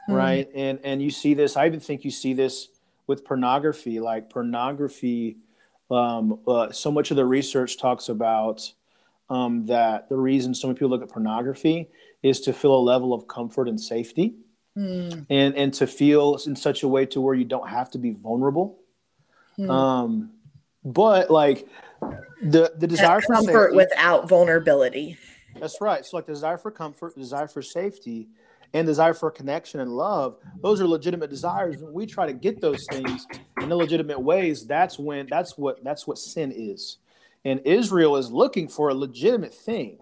mm-hmm. 0.09 0.13
right? 0.13 0.49
And 0.55 0.79
and 0.83 1.01
you 1.01 1.11
see 1.11 1.33
this. 1.33 1.57
I 1.57 1.67
even 1.67 1.79
think 1.79 2.03
you 2.03 2.11
see 2.11 2.33
this 2.33 2.69
with 3.07 3.25
pornography. 3.25 3.99
Like 3.99 4.29
pornography, 4.29 5.37
um, 5.89 6.39
uh, 6.47 6.71
so 6.71 6.91
much 6.91 7.11
of 7.11 7.17
the 7.17 7.25
research 7.25 7.77
talks 7.77 8.09
about. 8.09 8.71
Um, 9.27 9.65
that 9.65 10.07
the 10.07 10.15
reason 10.15 10.53
so 10.53 10.67
many 10.67 10.75
people 10.75 10.89
look 10.89 11.01
at 11.01 11.09
pornography 11.09 11.89
is 12.21 12.41
to 12.41 12.53
feel 12.53 12.75
a 12.75 12.77
level 12.77 13.11
of 13.11 13.27
comfort 13.27 13.67
and 13.67 13.81
safety 13.81 14.35
mm. 14.77 15.25
and 15.29 15.55
and 15.55 15.73
to 15.75 15.87
feel 15.87 16.37
in 16.45 16.55
such 16.55 16.83
a 16.83 16.87
way 16.87 17.05
to 17.07 17.21
where 17.21 17.33
you 17.33 17.45
don't 17.45 17.67
have 17.67 17.89
to 17.91 17.97
be 17.97 18.11
vulnerable. 18.11 18.79
Mm. 19.57 19.69
Um, 19.69 20.31
but 20.83 21.31
like 21.31 21.67
the 22.41 22.73
the 22.77 22.87
desire 22.87 23.21
for 23.21 23.33
comfort 23.33 23.71
safety, 23.71 23.75
without 23.75 24.29
vulnerability. 24.29 25.17
That's 25.59 25.79
right. 25.79 26.05
So 26.05 26.17
like 26.17 26.25
the 26.25 26.33
desire 26.33 26.57
for 26.57 26.71
comfort, 26.71 27.15
the 27.15 27.21
desire 27.21 27.47
for 27.47 27.61
safety, 27.61 28.27
and 28.75 28.85
desire 28.85 29.15
for 29.15 29.31
connection 29.31 29.79
and 29.79 29.91
love, 29.91 30.37
those 30.61 30.79
are 30.79 30.87
legitimate 30.87 31.31
desires. 31.31 31.77
When 31.77 31.93
we 31.93 32.05
try 32.05 32.27
to 32.27 32.33
get 32.33 32.61
those 32.61 32.85
things 32.91 33.25
in 33.59 33.71
illegitimate 33.71 34.21
ways, 34.21 34.67
that's 34.67 34.99
when 34.99 35.25
that's 35.27 35.57
what 35.57 35.83
that's 35.83 36.05
what 36.05 36.19
sin 36.19 36.51
is. 36.55 36.97
And 37.43 37.59
Israel 37.65 38.17
is 38.17 38.31
looking 38.31 38.67
for 38.67 38.89
a 38.89 38.93
legitimate 38.93 39.53
thing 39.53 39.97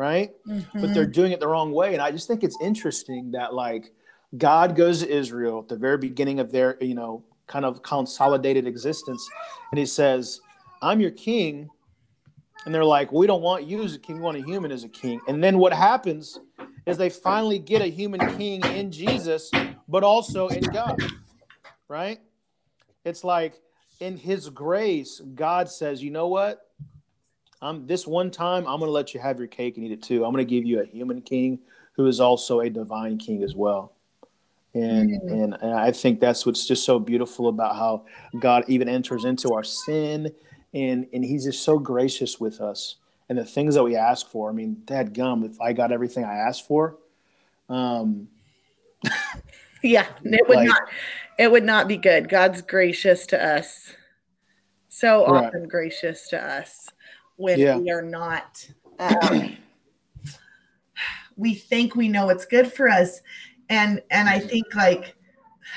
right? 0.00 0.30
Mm-hmm. 0.48 0.80
But 0.80 0.94
they're 0.94 1.04
mm-hmm. 1.04 1.12
doing 1.12 1.32
it 1.32 1.40
the 1.40 1.46
wrong 1.46 1.72
way. 1.72 1.92
And 1.92 2.00
I 2.00 2.10
just 2.10 2.26
think 2.26 2.42
it's 2.42 2.56
interesting 2.62 3.32
that 3.32 3.52
like 3.52 3.92
God 4.38 4.74
goes 4.74 5.00
to 5.02 5.10
Israel 5.10 5.58
at 5.58 5.68
the 5.68 5.76
very 5.76 5.98
beginning 5.98 6.40
of 6.40 6.50
their, 6.50 6.78
you 6.80 6.94
know, 6.94 7.22
kind 7.46 7.66
of 7.66 7.82
consolidated 7.82 8.66
existence, 8.66 9.28
and 9.70 9.78
he 9.78 9.84
says, 9.84 10.40
I'm 10.80 11.00
your 11.00 11.10
king. 11.10 11.68
And 12.64 12.74
they're 12.74 12.84
like, 12.84 13.10
we 13.10 13.26
don't 13.26 13.42
want 13.42 13.64
you 13.64 13.82
as 13.82 13.94
a 13.94 13.98
king, 13.98 14.16
we 14.16 14.22
want 14.22 14.36
a 14.36 14.42
human 14.42 14.70
as 14.70 14.84
a 14.84 14.88
king. 14.88 15.20
And 15.28 15.42
then 15.42 15.58
what 15.58 15.72
happens 15.72 16.38
is 16.86 16.96
they 16.98 17.10
finally 17.10 17.58
get 17.58 17.82
a 17.82 17.86
human 17.86 18.20
king 18.36 18.62
in 18.66 18.92
Jesus, 18.92 19.50
but 19.88 20.02
also 20.02 20.48
in 20.48 20.62
God, 20.64 21.00
right? 21.88 22.20
It's 23.04 23.24
like 23.24 23.60
in 24.00 24.16
his 24.16 24.48
grace, 24.48 25.20
God 25.34 25.68
says, 25.68 26.02
you 26.02 26.10
know 26.10 26.28
what? 26.28 26.66
I'm 27.62 27.86
this 27.86 28.06
one 28.06 28.30
time 28.30 28.66
I'm 28.66 28.78
going 28.78 28.88
to 28.88 28.92
let 28.92 29.12
you 29.12 29.20
have 29.20 29.38
your 29.38 29.48
cake 29.48 29.76
and 29.76 29.84
eat 29.84 29.92
it 29.92 30.02
too. 30.02 30.24
I'm 30.24 30.32
going 30.32 30.46
to 30.46 30.50
give 30.50 30.64
you 30.64 30.80
a 30.80 30.84
human 30.84 31.20
king 31.20 31.58
who 31.92 32.06
is 32.06 32.20
also 32.20 32.60
a 32.60 32.70
divine 32.70 33.18
king 33.18 33.42
as 33.42 33.54
well. 33.54 33.92
And, 34.72 35.10
mm-hmm. 35.10 35.28
and 35.28 35.54
and 35.60 35.74
I 35.74 35.92
think 35.92 36.20
that's 36.20 36.46
what's 36.46 36.66
just 36.66 36.84
so 36.84 36.98
beautiful 36.98 37.48
about 37.48 37.76
how 37.76 38.06
God 38.38 38.64
even 38.68 38.88
enters 38.88 39.24
into 39.24 39.52
our 39.52 39.64
sin 39.64 40.30
and 40.74 41.06
and 41.12 41.24
he's 41.24 41.44
just 41.44 41.62
so 41.62 41.78
gracious 41.78 42.40
with 42.40 42.60
us 42.60 42.96
and 43.28 43.38
the 43.38 43.44
things 43.44 43.74
that 43.74 43.82
we 43.82 43.96
ask 43.96 44.28
for. 44.28 44.50
I 44.50 44.52
mean, 44.52 44.82
dad 44.84 45.14
gum, 45.14 45.44
if 45.44 45.60
I 45.60 45.72
got 45.72 45.92
everything 45.92 46.24
I 46.24 46.36
asked 46.36 46.66
for, 46.66 46.98
um 47.68 48.28
yeah, 49.82 50.06
it 50.24 50.48
would 50.48 50.56
like, 50.56 50.68
not 50.68 50.82
it 51.38 51.50
would 51.50 51.64
not 51.64 51.88
be 51.88 51.96
good. 51.96 52.28
God's 52.28 52.62
gracious 52.62 53.26
to 53.26 53.42
us. 53.42 53.94
So 54.88 55.26
right. 55.26 55.46
often 55.46 55.68
gracious 55.68 56.28
to 56.28 56.38
us 56.38 56.88
when 57.36 57.58
yeah. 57.58 57.76
we 57.76 57.90
are 57.90 58.02
not 58.02 58.68
um, 58.98 59.56
we 61.36 61.54
think 61.54 61.96
we 61.96 62.08
know 62.08 62.26
what's 62.26 62.44
good 62.44 62.70
for 62.70 62.88
us 62.88 63.22
and 63.70 64.02
and 64.10 64.28
i 64.28 64.38
think 64.38 64.66
like 64.74 65.16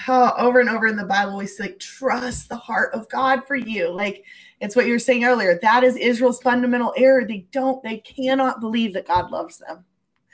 oh, 0.07 0.33
over 0.37 0.59
and 0.59 0.69
over 0.69 0.87
in 0.87 0.95
the 0.95 1.05
bible 1.05 1.37
we 1.37 1.47
say 1.47 1.63
like 1.63 1.79
trust 1.79 2.49
the 2.49 2.55
heart 2.55 2.93
of 2.93 3.07
god 3.09 3.45
for 3.45 3.55
you 3.55 3.89
like 3.89 4.25
it's 4.59 4.75
what 4.75 4.85
you 4.85 4.93
were 4.93 4.99
saying 4.99 5.23
earlier 5.23 5.59
that 5.61 5.83
is 5.83 5.95
israel's 5.97 6.41
fundamental 6.41 6.93
error 6.97 7.25
they 7.25 7.45
don't 7.51 7.81
they 7.83 7.97
cannot 7.97 8.59
believe 8.59 8.93
that 8.93 9.07
god 9.07 9.31
loves 9.31 9.57
them 9.59 9.83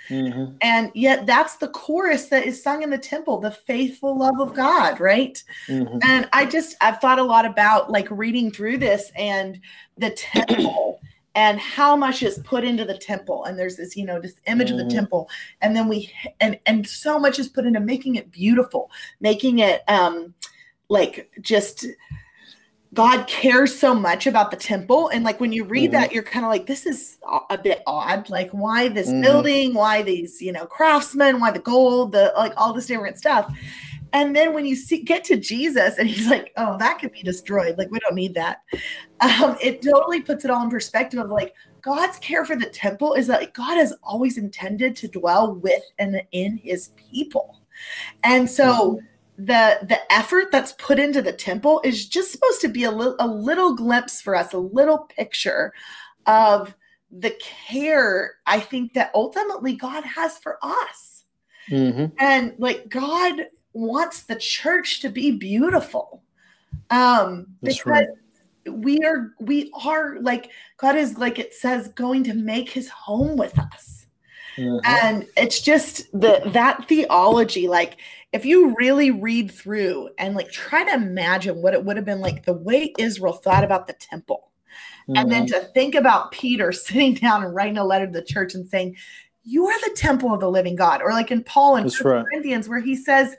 Mm-hmm. 0.09 0.55
And 0.61 0.91
yet, 0.95 1.25
that's 1.25 1.57
the 1.57 1.67
chorus 1.67 2.29
that 2.29 2.45
is 2.45 2.61
sung 2.61 2.81
in 2.81 2.89
the 2.89 2.97
temple 2.97 3.39
the 3.39 3.51
faithful 3.51 4.17
love 4.17 4.39
of 4.39 4.55
God, 4.55 4.99
right? 4.99 5.41
Mm-hmm. 5.67 5.99
And 6.01 6.27
I 6.33 6.45
just, 6.45 6.75
I've 6.81 6.99
thought 6.99 7.19
a 7.19 7.23
lot 7.23 7.45
about 7.45 7.91
like 7.91 8.07
reading 8.09 8.51
through 8.51 8.79
this 8.79 9.11
and 9.15 9.59
the 9.97 10.11
temple 10.11 10.98
and 11.39 11.57
how 11.57 11.95
much 11.95 12.21
is 12.21 12.37
put 12.39 12.65
into 12.65 12.83
the 12.83 12.97
temple 12.97 13.45
and 13.45 13.57
there's 13.57 13.77
this 13.77 13.95
you 13.95 14.05
know 14.05 14.19
this 14.19 14.41
image 14.45 14.67
mm. 14.67 14.71
of 14.71 14.77
the 14.77 14.83
mm-hmm. 14.83 14.95
temple 14.97 15.29
and 15.61 15.73
then 15.73 15.87
we 15.87 16.11
and 16.41 16.59
and 16.65 16.85
so 16.85 17.17
much 17.17 17.39
is 17.39 17.47
put 17.47 17.65
into 17.65 17.79
making 17.79 18.15
it 18.15 18.29
beautiful 18.29 18.91
making 19.21 19.59
it 19.59 19.81
um 19.87 20.33
like 20.89 21.31
just 21.39 21.85
God 22.91 23.27
cares 23.27 23.77
so 23.77 23.93
much 23.93 24.25
about 24.25 24.49
the 24.49 24.57
temple. 24.57 25.09
And 25.09 25.23
like 25.23 25.39
when 25.39 25.51
you 25.51 25.63
read 25.63 25.91
mm-hmm. 25.91 26.01
that, 26.01 26.11
you're 26.11 26.23
kind 26.23 26.43
of 26.43 26.49
like, 26.49 26.65
this 26.65 26.87
is 26.87 27.19
a 27.51 27.55
bit 27.55 27.83
odd. 27.85 28.31
Like, 28.31 28.49
why 28.49 28.87
this 28.87 29.09
mm-hmm. 29.09 29.21
building? 29.21 29.73
Why 29.75 30.01
these, 30.01 30.41
you 30.41 30.51
know, 30.51 30.65
craftsmen? 30.65 31.39
Why 31.39 31.51
the 31.51 31.59
gold? 31.59 32.13
The 32.13 32.33
like 32.35 32.53
all 32.57 32.73
this 32.73 32.87
different 32.87 33.19
stuff. 33.19 33.55
And 34.13 34.35
then 34.35 34.53
when 34.53 34.65
you 34.65 34.75
see, 34.75 35.03
get 35.03 35.23
to 35.25 35.37
Jesus 35.37 35.97
and 35.97 36.09
he's 36.09 36.27
like, 36.27 36.51
oh, 36.57 36.77
that 36.79 36.99
could 36.99 37.11
be 37.11 37.21
destroyed. 37.21 37.77
Like, 37.77 37.91
we 37.91 37.99
don't 37.99 38.15
need 38.15 38.33
that. 38.33 38.63
Um, 39.21 39.55
it 39.61 39.81
totally 39.81 40.21
puts 40.21 40.45
it 40.45 40.51
all 40.51 40.63
in 40.63 40.69
perspective 40.69 41.19
of 41.19 41.29
like, 41.29 41.53
God's 41.81 42.17
care 42.19 42.45
for 42.45 42.55
the 42.55 42.65
temple 42.65 43.13
is 43.13 43.27
that 43.27 43.53
God 43.53 43.75
has 43.75 43.93
always 44.03 44.37
intended 44.37 44.95
to 44.97 45.07
dwell 45.07 45.55
with 45.55 45.83
and 45.97 46.21
in 46.31 46.57
his 46.57 46.89
people. 46.97 47.61
And 48.23 48.49
so 48.49 48.99
the 49.37 49.79
the 49.83 49.99
effort 50.11 50.51
that's 50.51 50.73
put 50.73 50.99
into 50.99 51.21
the 51.21 51.31
temple 51.31 51.79
is 51.85 52.07
just 52.07 52.31
supposed 52.31 52.59
to 52.61 52.67
be 52.67 52.83
a 52.83 52.91
little 52.91 53.15
a 53.19 53.27
little 53.27 53.73
glimpse 53.75 54.21
for 54.21 54.35
us, 54.35 54.51
a 54.51 54.57
little 54.57 54.97
picture 54.97 55.73
of 56.25 56.75
the 57.09 57.33
care 57.39 58.33
I 58.45 58.59
think 58.59 58.93
that 58.93 59.11
ultimately 59.15 59.75
God 59.75 60.03
has 60.03 60.37
for 60.37 60.57
us. 60.61 61.23
Mm-hmm. 61.69 62.07
And 62.19 62.53
like 62.57 62.89
God 62.89 63.45
wants 63.73 64.23
the 64.23 64.35
church 64.35 65.01
to 65.01 65.09
be 65.09 65.31
beautiful. 65.31 66.23
Um 66.89 67.47
That's 67.61 67.77
because 67.77 68.07
right. 68.65 68.73
we 68.73 68.99
are 69.03 69.31
we 69.39 69.71
are 69.85 70.19
like 70.19 70.51
God 70.77 70.95
is 70.95 71.17
like 71.17 71.39
it 71.39 71.53
says 71.53 71.89
going 71.89 72.23
to 72.25 72.33
make 72.33 72.69
his 72.69 72.89
home 72.89 73.37
with 73.37 73.57
us. 73.57 74.05
Mm-hmm. 74.57 74.85
And 74.85 75.27
it's 75.37 75.61
just 75.61 76.11
the 76.11 76.41
that 76.53 76.87
theology 76.87 77.67
like 77.67 77.97
if 78.33 78.45
you 78.45 78.75
really 78.77 79.11
read 79.11 79.51
through 79.51 80.09
and 80.17 80.35
like 80.35 80.51
try 80.51 80.83
to 80.83 80.93
imagine 80.93 81.61
what 81.61 81.73
it 81.73 81.83
would 81.83 81.95
have 81.95 82.05
been 82.05 82.21
like 82.21 82.45
the 82.45 82.53
way 82.53 82.93
Israel 82.97 83.33
thought 83.33 83.63
about 83.63 83.87
the 83.87 83.93
temple 83.93 84.49
and 85.15 85.31
then 85.31 85.47
mm-hmm. 85.47 85.59
to 85.59 85.67
think 85.73 85.95
about 85.95 86.31
Peter 86.31 86.71
sitting 86.71 87.15
down 87.15 87.43
and 87.43 87.53
writing 87.53 87.77
a 87.77 87.83
letter 87.83 88.05
to 88.05 88.11
the 88.11 88.21
church 88.21 88.53
and 88.53 88.67
saying, 88.67 88.95
You 89.43 89.67
are 89.67 89.79
the 89.81 89.95
temple 89.95 90.33
of 90.33 90.39
the 90.39 90.49
living 90.49 90.75
God. 90.75 91.01
Or 91.01 91.11
like 91.11 91.31
in 91.31 91.43
Paul 91.43 91.77
and 91.77 91.85
right. 92.03 92.25
Corinthians, 92.25 92.69
where 92.69 92.79
he 92.79 92.95
says, 92.95 93.35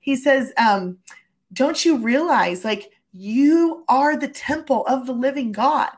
he 0.00 0.16
says, 0.16 0.52
um, 0.56 0.98
don't 1.52 1.84
you 1.84 1.98
realize 1.98 2.64
like 2.64 2.90
you 3.12 3.84
are 3.88 4.16
the 4.16 4.28
temple 4.28 4.86
of 4.86 5.06
the 5.06 5.12
living 5.12 5.52
God? 5.52 5.92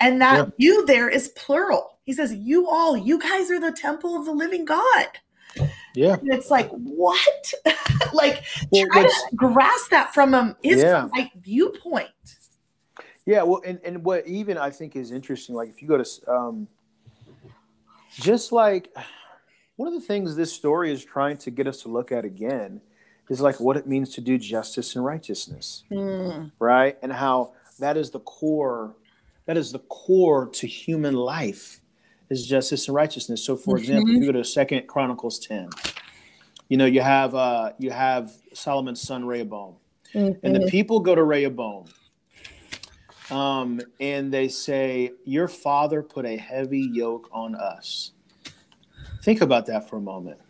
And 0.00 0.20
that 0.20 0.36
yeah. 0.36 0.50
you 0.58 0.86
there 0.86 1.08
is 1.08 1.28
plural. 1.28 1.98
He 2.04 2.12
says, 2.12 2.34
You 2.34 2.68
all, 2.68 2.96
you 2.96 3.20
guys 3.20 3.50
are 3.50 3.60
the 3.60 3.70
temple 3.72 4.16
of 4.16 4.24
the 4.24 4.32
living 4.32 4.64
God. 4.64 5.06
Yeah. 5.94 6.14
And 6.14 6.32
it's 6.32 6.50
like, 6.50 6.68
what? 6.70 7.52
like, 8.12 8.42
well, 8.70 8.86
try 8.90 9.02
to 9.04 9.36
grasp 9.36 9.90
that 9.90 10.12
from 10.14 10.34
a 10.34 10.56
Israelite 10.62 11.10
yeah. 11.14 11.40
viewpoint. 11.40 12.08
Yeah, 13.26 13.42
well, 13.42 13.62
and, 13.64 13.78
and 13.84 14.02
what 14.02 14.26
even 14.26 14.58
I 14.58 14.70
think 14.70 14.96
is 14.96 15.12
interesting, 15.12 15.54
like 15.54 15.68
if 15.68 15.80
you 15.80 15.86
go 15.86 16.02
to, 16.02 16.30
um, 16.30 16.66
just 18.14 18.52
like 18.52 18.94
one 19.76 19.88
of 19.88 19.94
the 19.94 20.06
things 20.06 20.36
this 20.36 20.52
story 20.52 20.92
is 20.92 21.04
trying 21.04 21.36
to 21.38 21.50
get 21.50 21.66
us 21.66 21.82
to 21.82 21.88
look 21.88 22.12
at 22.12 22.24
again 22.24 22.80
is 23.28 23.40
like 23.40 23.58
what 23.60 23.76
it 23.76 23.86
means 23.86 24.14
to 24.14 24.20
do 24.20 24.36
justice 24.38 24.94
and 24.94 25.04
righteousness, 25.04 25.84
mm. 25.90 26.50
right? 26.58 26.98
And 27.02 27.12
how 27.12 27.52
that 27.78 27.96
is 27.96 28.10
the 28.10 28.20
core, 28.20 28.94
that 29.46 29.56
is 29.56 29.72
the 29.72 29.78
core 29.80 30.46
to 30.48 30.66
human 30.66 31.14
life 31.14 31.80
is 32.30 32.46
justice 32.46 32.88
and 32.88 32.94
righteousness. 32.94 33.44
So, 33.44 33.56
for 33.56 33.74
mm-hmm. 33.74 33.78
example, 33.78 34.14
if 34.14 34.20
you 34.20 34.26
go 34.26 34.38
to 34.38 34.44
Second 34.44 34.86
Chronicles 34.86 35.38
ten, 35.38 35.68
you 36.68 36.76
know 36.76 36.86
you 36.86 37.00
have 37.00 37.34
uh, 37.34 37.72
you 37.78 37.90
have 37.90 38.32
Solomon's 38.52 39.00
son 39.00 39.24
Rehoboam, 39.24 39.76
mm-hmm. 40.14 40.44
and 40.44 40.54
the 40.54 40.60
mm-hmm. 40.60 40.68
people 40.68 41.00
go 41.00 41.14
to 41.14 41.24
Rehoboam 41.24 41.86
um, 43.32 43.80
and 44.00 44.32
they 44.32 44.48
say, 44.48 45.12
Your 45.24 45.48
father 45.48 46.02
put 46.02 46.26
a 46.26 46.36
heavy 46.36 46.88
yoke 46.92 47.28
on 47.32 47.54
us. 47.54 48.12
Think 49.22 49.40
about 49.40 49.66
that 49.66 49.88
for 49.88 49.96
a 49.96 50.00
moment. 50.00 50.40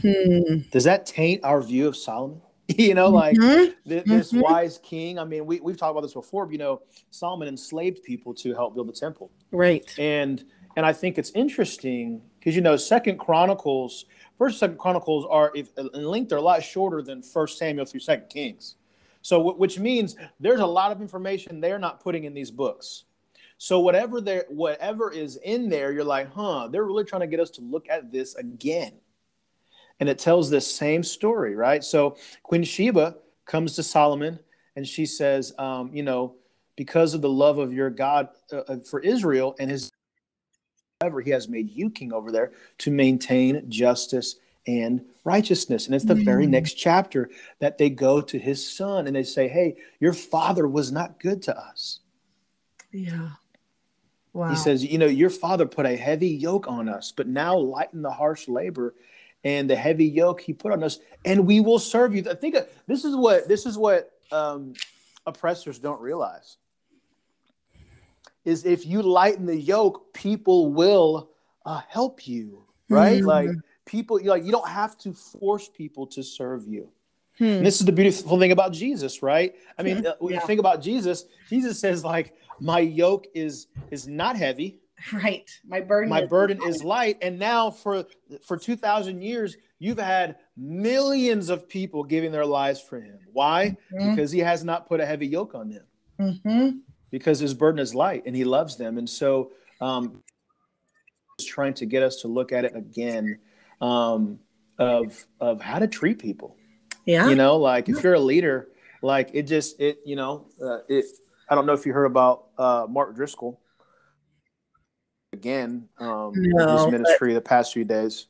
Hmm. 0.00 0.60
Does 0.70 0.84
that 0.84 1.06
taint 1.06 1.44
our 1.44 1.60
view 1.60 1.88
of 1.88 1.96
Solomon? 1.96 2.40
you 2.68 2.94
know, 2.94 3.08
like 3.08 3.36
mm-hmm. 3.36 3.88
th- 3.88 4.04
this 4.04 4.28
mm-hmm. 4.28 4.40
wise 4.40 4.78
king. 4.82 5.18
I 5.18 5.24
mean, 5.24 5.46
we, 5.46 5.58
we've 5.60 5.76
talked 5.78 5.92
about 5.92 6.02
this 6.02 6.12
before. 6.12 6.44
but, 6.44 6.52
You 6.52 6.58
know, 6.58 6.82
Solomon 7.10 7.48
enslaved 7.48 8.02
people 8.02 8.34
to 8.34 8.54
help 8.54 8.74
build 8.74 8.88
the 8.88 8.92
temple. 8.92 9.30
Right. 9.50 9.90
And 9.98 10.44
and 10.76 10.84
I 10.84 10.92
think 10.92 11.18
it's 11.18 11.30
interesting 11.30 12.20
because 12.38 12.54
you 12.54 12.60
know, 12.60 12.76
Second 12.76 13.18
Chronicles, 13.18 14.04
First 14.36 14.58
Second 14.58 14.78
Chronicles 14.78 15.26
are 15.30 15.50
if 15.54 15.70
in 15.78 16.04
length 16.04 16.28
they're 16.28 16.38
a 16.38 16.42
lot 16.42 16.62
shorter 16.62 17.00
than 17.00 17.22
First 17.22 17.58
Samuel 17.58 17.86
through 17.86 18.00
Second 18.00 18.28
Kings. 18.28 18.76
So, 19.28 19.52
which 19.52 19.78
means 19.78 20.16
there's 20.40 20.60
a 20.60 20.66
lot 20.66 20.90
of 20.90 21.02
information 21.02 21.60
they're 21.60 21.78
not 21.78 22.00
putting 22.02 22.24
in 22.24 22.32
these 22.32 22.50
books. 22.50 23.04
So 23.58 23.78
whatever 23.78 24.22
there, 24.22 24.46
whatever 24.48 25.12
is 25.12 25.36
in 25.36 25.68
there, 25.68 25.92
you're 25.92 26.02
like, 26.02 26.32
huh? 26.32 26.68
They're 26.72 26.86
really 26.86 27.04
trying 27.04 27.20
to 27.20 27.26
get 27.26 27.38
us 27.38 27.50
to 27.50 27.60
look 27.60 27.90
at 27.90 28.10
this 28.10 28.36
again, 28.36 28.94
and 30.00 30.08
it 30.08 30.18
tells 30.18 30.48
this 30.48 30.66
same 30.66 31.02
story, 31.02 31.54
right? 31.54 31.84
So 31.84 32.16
Queen 32.42 32.64
Sheba 32.64 33.16
comes 33.44 33.76
to 33.76 33.82
Solomon, 33.82 34.38
and 34.76 34.88
she 34.88 35.04
says, 35.04 35.52
um, 35.58 35.90
you 35.92 36.02
know, 36.02 36.36
because 36.74 37.12
of 37.12 37.20
the 37.20 37.28
love 37.28 37.58
of 37.58 37.70
your 37.70 37.90
God 37.90 38.30
uh, 38.50 38.60
uh 38.60 38.76
for 38.78 39.00
Israel 39.00 39.56
and 39.60 39.70
his, 39.70 39.90
however, 41.02 41.20
he 41.20 41.32
has 41.32 41.50
made 41.50 41.68
you 41.68 41.90
king 41.90 42.14
over 42.14 42.32
there 42.32 42.52
to 42.78 42.90
maintain 42.90 43.68
justice 43.68 44.36
and 44.68 45.00
righteousness. 45.24 45.86
And 45.86 45.94
it's 45.94 46.04
the 46.04 46.14
mm. 46.14 46.24
very 46.24 46.46
next 46.46 46.74
chapter 46.74 47.30
that 47.58 47.78
they 47.78 47.88
go 47.88 48.20
to 48.20 48.38
his 48.38 48.76
son 48.76 49.06
and 49.06 49.16
they 49.16 49.24
say, 49.24 49.48
Hey, 49.48 49.76
your 49.98 50.12
father 50.12 50.68
was 50.68 50.92
not 50.92 51.18
good 51.18 51.42
to 51.44 51.58
us. 51.58 52.00
Yeah. 52.92 53.30
Wow. 54.34 54.50
He 54.50 54.56
says, 54.56 54.84
You 54.84 54.98
know, 54.98 55.06
your 55.06 55.30
father 55.30 55.66
put 55.66 55.86
a 55.86 55.96
heavy 55.96 56.28
yoke 56.28 56.68
on 56.68 56.88
us, 56.88 57.12
but 57.16 57.26
now 57.26 57.56
lighten 57.56 58.02
the 58.02 58.10
harsh 58.10 58.46
labor 58.46 58.94
and 59.42 59.70
the 59.70 59.76
heavy 59.76 60.04
yoke 60.04 60.42
he 60.42 60.52
put 60.52 60.72
on 60.72 60.84
us, 60.84 60.98
and 61.24 61.46
we 61.46 61.60
will 61.60 61.78
serve 61.78 62.14
you. 62.14 62.24
I 62.28 62.34
think 62.34 62.56
this 62.86 63.04
is 63.04 63.16
what 63.16 63.48
this 63.48 63.64
is 63.64 63.78
what 63.78 64.10
um, 64.30 64.74
oppressors 65.26 65.78
don't 65.78 66.00
realize 66.00 66.58
is 68.44 68.64
if 68.64 68.84
you 68.84 69.02
lighten 69.02 69.46
the 69.46 69.56
yoke, 69.56 70.12
people 70.12 70.72
will 70.72 71.30
uh, 71.64 71.80
help 71.88 72.26
you, 72.26 72.64
right? 72.88 73.22
Mm. 73.22 73.26
Like 73.26 73.50
people 73.88 74.20
like 74.22 74.44
you 74.44 74.52
don't 74.52 74.68
have 74.68 74.96
to 74.98 75.12
force 75.12 75.68
people 75.68 76.06
to 76.06 76.22
serve 76.22 76.68
you 76.68 76.88
hmm. 77.38 77.64
this 77.64 77.80
is 77.80 77.86
the 77.86 77.92
beautiful 77.92 78.38
thing 78.38 78.52
about 78.52 78.70
jesus 78.70 79.22
right 79.22 79.54
i 79.78 79.82
mean 79.82 80.06
uh, 80.06 80.12
when 80.20 80.34
yeah. 80.34 80.40
you 80.40 80.46
think 80.46 80.60
about 80.60 80.80
jesus 80.80 81.24
jesus 81.48 81.80
says 81.80 82.04
like 82.04 82.34
my 82.60 82.78
yoke 82.78 83.26
is 83.34 83.68
is 83.90 84.06
not 84.06 84.36
heavy 84.36 84.78
right 85.12 85.50
my 85.66 85.80
burden 85.80 86.10
my 86.10 86.22
is 86.22 86.28
burden 86.28 86.58
light. 86.58 86.68
is 86.68 86.84
light 86.84 87.18
and 87.22 87.38
now 87.38 87.70
for 87.70 88.04
for 88.42 88.56
2000 88.58 89.22
years 89.22 89.56
you've 89.78 89.98
had 89.98 90.36
millions 90.56 91.48
of 91.48 91.68
people 91.68 92.04
giving 92.04 92.30
their 92.30 92.46
lives 92.46 92.80
for 92.80 93.00
him 93.00 93.18
why 93.32 93.74
mm-hmm. 93.92 94.10
because 94.10 94.30
he 94.30 94.40
has 94.40 94.64
not 94.64 94.86
put 94.86 95.00
a 95.00 95.06
heavy 95.06 95.26
yoke 95.26 95.54
on 95.54 95.70
them 95.70 95.84
mm-hmm. 96.20 96.78
because 97.10 97.38
his 97.38 97.54
burden 97.54 97.78
is 97.78 97.94
light 97.94 98.22
and 98.26 98.36
he 98.36 98.44
loves 98.44 98.76
them 98.76 98.98
and 98.98 99.08
so 99.08 99.52
um 99.80 100.22
trying 101.46 101.72
to 101.72 101.86
get 101.86 102.02
us 102.02 102.16
to 102.16 102.28
look 102.28 102.52
at 102.52 102.64
it 102.64 102.74
again 102.74 103.38
um, 103.80 104.38
of 104.78 105.26
of 105.40 105.60
how 105.60 105.78
to 105.78 105.86
treat 105.86 106.18
people. 106.18 106.56
Yeah, 107.04 107.28
you 107.28 107.34
know, 107.34 107.56
like 107.56 107.88
if 107.88 108.02
you're 108.02 108.14
a 108.14 108.20
leader, 108.20 108.68
like 109.02 109.30
it 109.32 109.44
just 109.44 109.80
it 109.80 110.00
you 110.04 110.16
know 110.16 110.46
uh, 110.62 110.78
it. 110.88 111.04
I 111.48 111.54
don't 111.54 111.66
know 111.66 111.72
if 111.72 111.86
you 111.86 111.92
heard 111.92 112.04
about 112.04 112.48
uh, 112.58 112.86
Mark 112.88 113.14
Driscoll. 113.14 113.60
Again, 115.32 115.88
um, 115.98 116.32
no, 116.34 116.84
his 116.84 116.92
ministry 116.92 117.32
but... 117.32 117.34
the 117.34 117.40
past 117.48 117.72
few 117.72 117.84
days. 117.84 118.26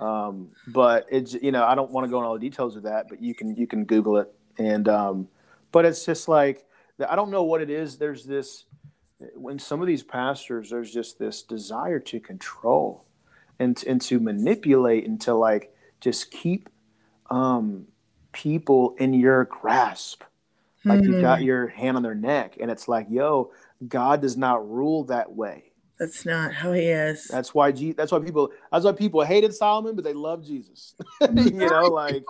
Um, 0.00 0.50
but 0.68 1.06
it's 1.10 1.34
you 1.34 1.52
know 1.52 1.64
I 1.64 1.74
don't 1.74 1.90
want 1.90 2.04
to 2.04 2.10
go 2.10 2.18
into 2.18 2.28
all 2.28 2.34
the 2.34 2.40
details 2.40 2.76
of 2.76 2.82
that, 2.82 3.06
but 3.08 3.22
you 3.22 3.34
can 3.34 3.54
you 3.56 3.66
can 3.66 3.84
Google 3.84 4.18
it 4.18 4.32
and 4.58 4.88
um, 4.88 5.28
but 5.72 5.84
it's 5.84 6.04
just 6.04 6.28
like 6.28 6.64
I 7.08 7.16
don't 7.16 7.30
know 7.30 7.44
what 7.44 7.60
it 7.60 7.70
is. 7.70 7.96
There's 7.98 8.24
this 8.24 8.64
when 9.34 9.58
some 9.58 9.80
of 9.80 9.86
these 9.86 10.02
pastors, 10.02 10.70
there's 10.70 10.92
just 10.92 11.18
this 11.18 11.42
desire 11.42 11.98
to 12.00 12.20
control 12.20 13.06
and 13.58 13.82
and 13.86 14.00
to 14.02 14.20
manipulate 14.20 15.06
and 15.06 15.20
to 15.22 15.34
like 15.34 15.74
just 16.00 16.30
keep 16.30 16.68
um, 17.30 17.86
people 18.32 18.94
in 18.98 19.14
your 19.14 19.44
grasp. 19.44 20.22
Like 20.84 21.00
mm-hmm. 21.00 21.12
you've 21.12 21.22
got 21.22 21.38
hmm. 21.38 21.46
your 21.46 21.68
hand 21.68 21.96
on 21.96 22.02
their 22.02 22.14
neck 22.14 22.58
and 22.60 22.70
it's 22.70 22.88
like 22.88 23.06
yo 23.08 23.50
god 23.88 24.20
does 24.20 24.36
not 24.36 24.68
rule 24.68 25.04
that 25.04 25.32
way. 25.32 25.72
That's 25.98 26.26
not 26.26 26.52
how 26.52 26.72
he 26.72 26.82
is. 26.82 27.28
That's 27.28 27.54
why 27.54 27.70
G- 27.70 27.92
that's 27.92 28.10
why 28.10 28.18
people 28.18 28.50
that's 28.70 28.84
why 28.84 28.92
people 28.92 29.22
hated 29.22 29.54
solomon 29.54 29.94
but 29.94 30.04
they 30.04 30.12
love 30.12 30.44
jesus. 30.44 30.94
You 31.34 31.52
know 31.52 31.82
like 31.88 32.22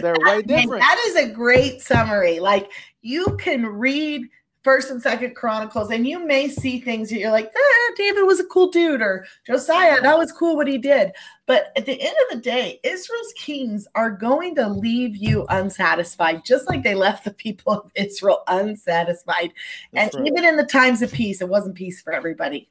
they're 0.00 0.14
way 0.20 0.42
different. 0.42 0.82
that 0.82 1.04
is 1.08 1.16
a 1.16 1.30
great 1.30 1.80
summary. 1.80 2.38
Like 2.38 2.70
you 3.02 3.36
can 3.40 3.66
read 3.66 4.28
first 4.64 4.90
and 4.90 5.00
second 5.00 5.36
chronicles 5.36 5.90
and 5.90 6.06
you 6.06 6.26
may 6.26 6.48
see 6.48 6.80
things 6.80 7.10
that 7.10 7.18
you're 7.18 7.30
like 7.30 7.52
ah, 7.54 7.92
david 7.96 8.22
was 8.22 8.40
a 8.40 8.46
cool 8.46 8.70
dude 8.70 9.02
or 9.02 9.26
josiah 9.46 10.00
that 10.00 10.18
was 10.18 10.32
cool 10.32 10.56
what 10.56 10.66
he 10.66 10.78
did. 10.78 11.12
But 11.46 11.72
at 11.76 11.84
the 11.84 12.00
end 12.00 12.16
of 12.22 12.36
the 12.36 12.42
day 12.42 12.80
israel's 12.82 13.34
kings 13.36 13.86
are 13.94 14.10
going 14.10 14.54
to 14.54 14.66
leave 14.66 15.14
you 15.14 15.44
unsatisfied 15.50 16.44
just 16.44 16.68
like 16.68 16.82
they 16.82 16.94
left 16.94 17.24
the 17.24 17.34
people 17.34 17.74
of 17.74 17.92
israel 17.94 18.42
unsatisfied. 18.48 19.52
That's 19.92 20.14
and 20.14 20.24
right. 20.24 20.32
even 20.32 20.48
in 20.48 20.56
the 20.56 20.64
times 20.64 21.02
of 21.02 21.12
peace 21.12 21.42
it 21.42 21.48
wasn't 21.48 21.74
peace 21.74 22.00
for 22.00 22.12
everybody. 22.12 22.68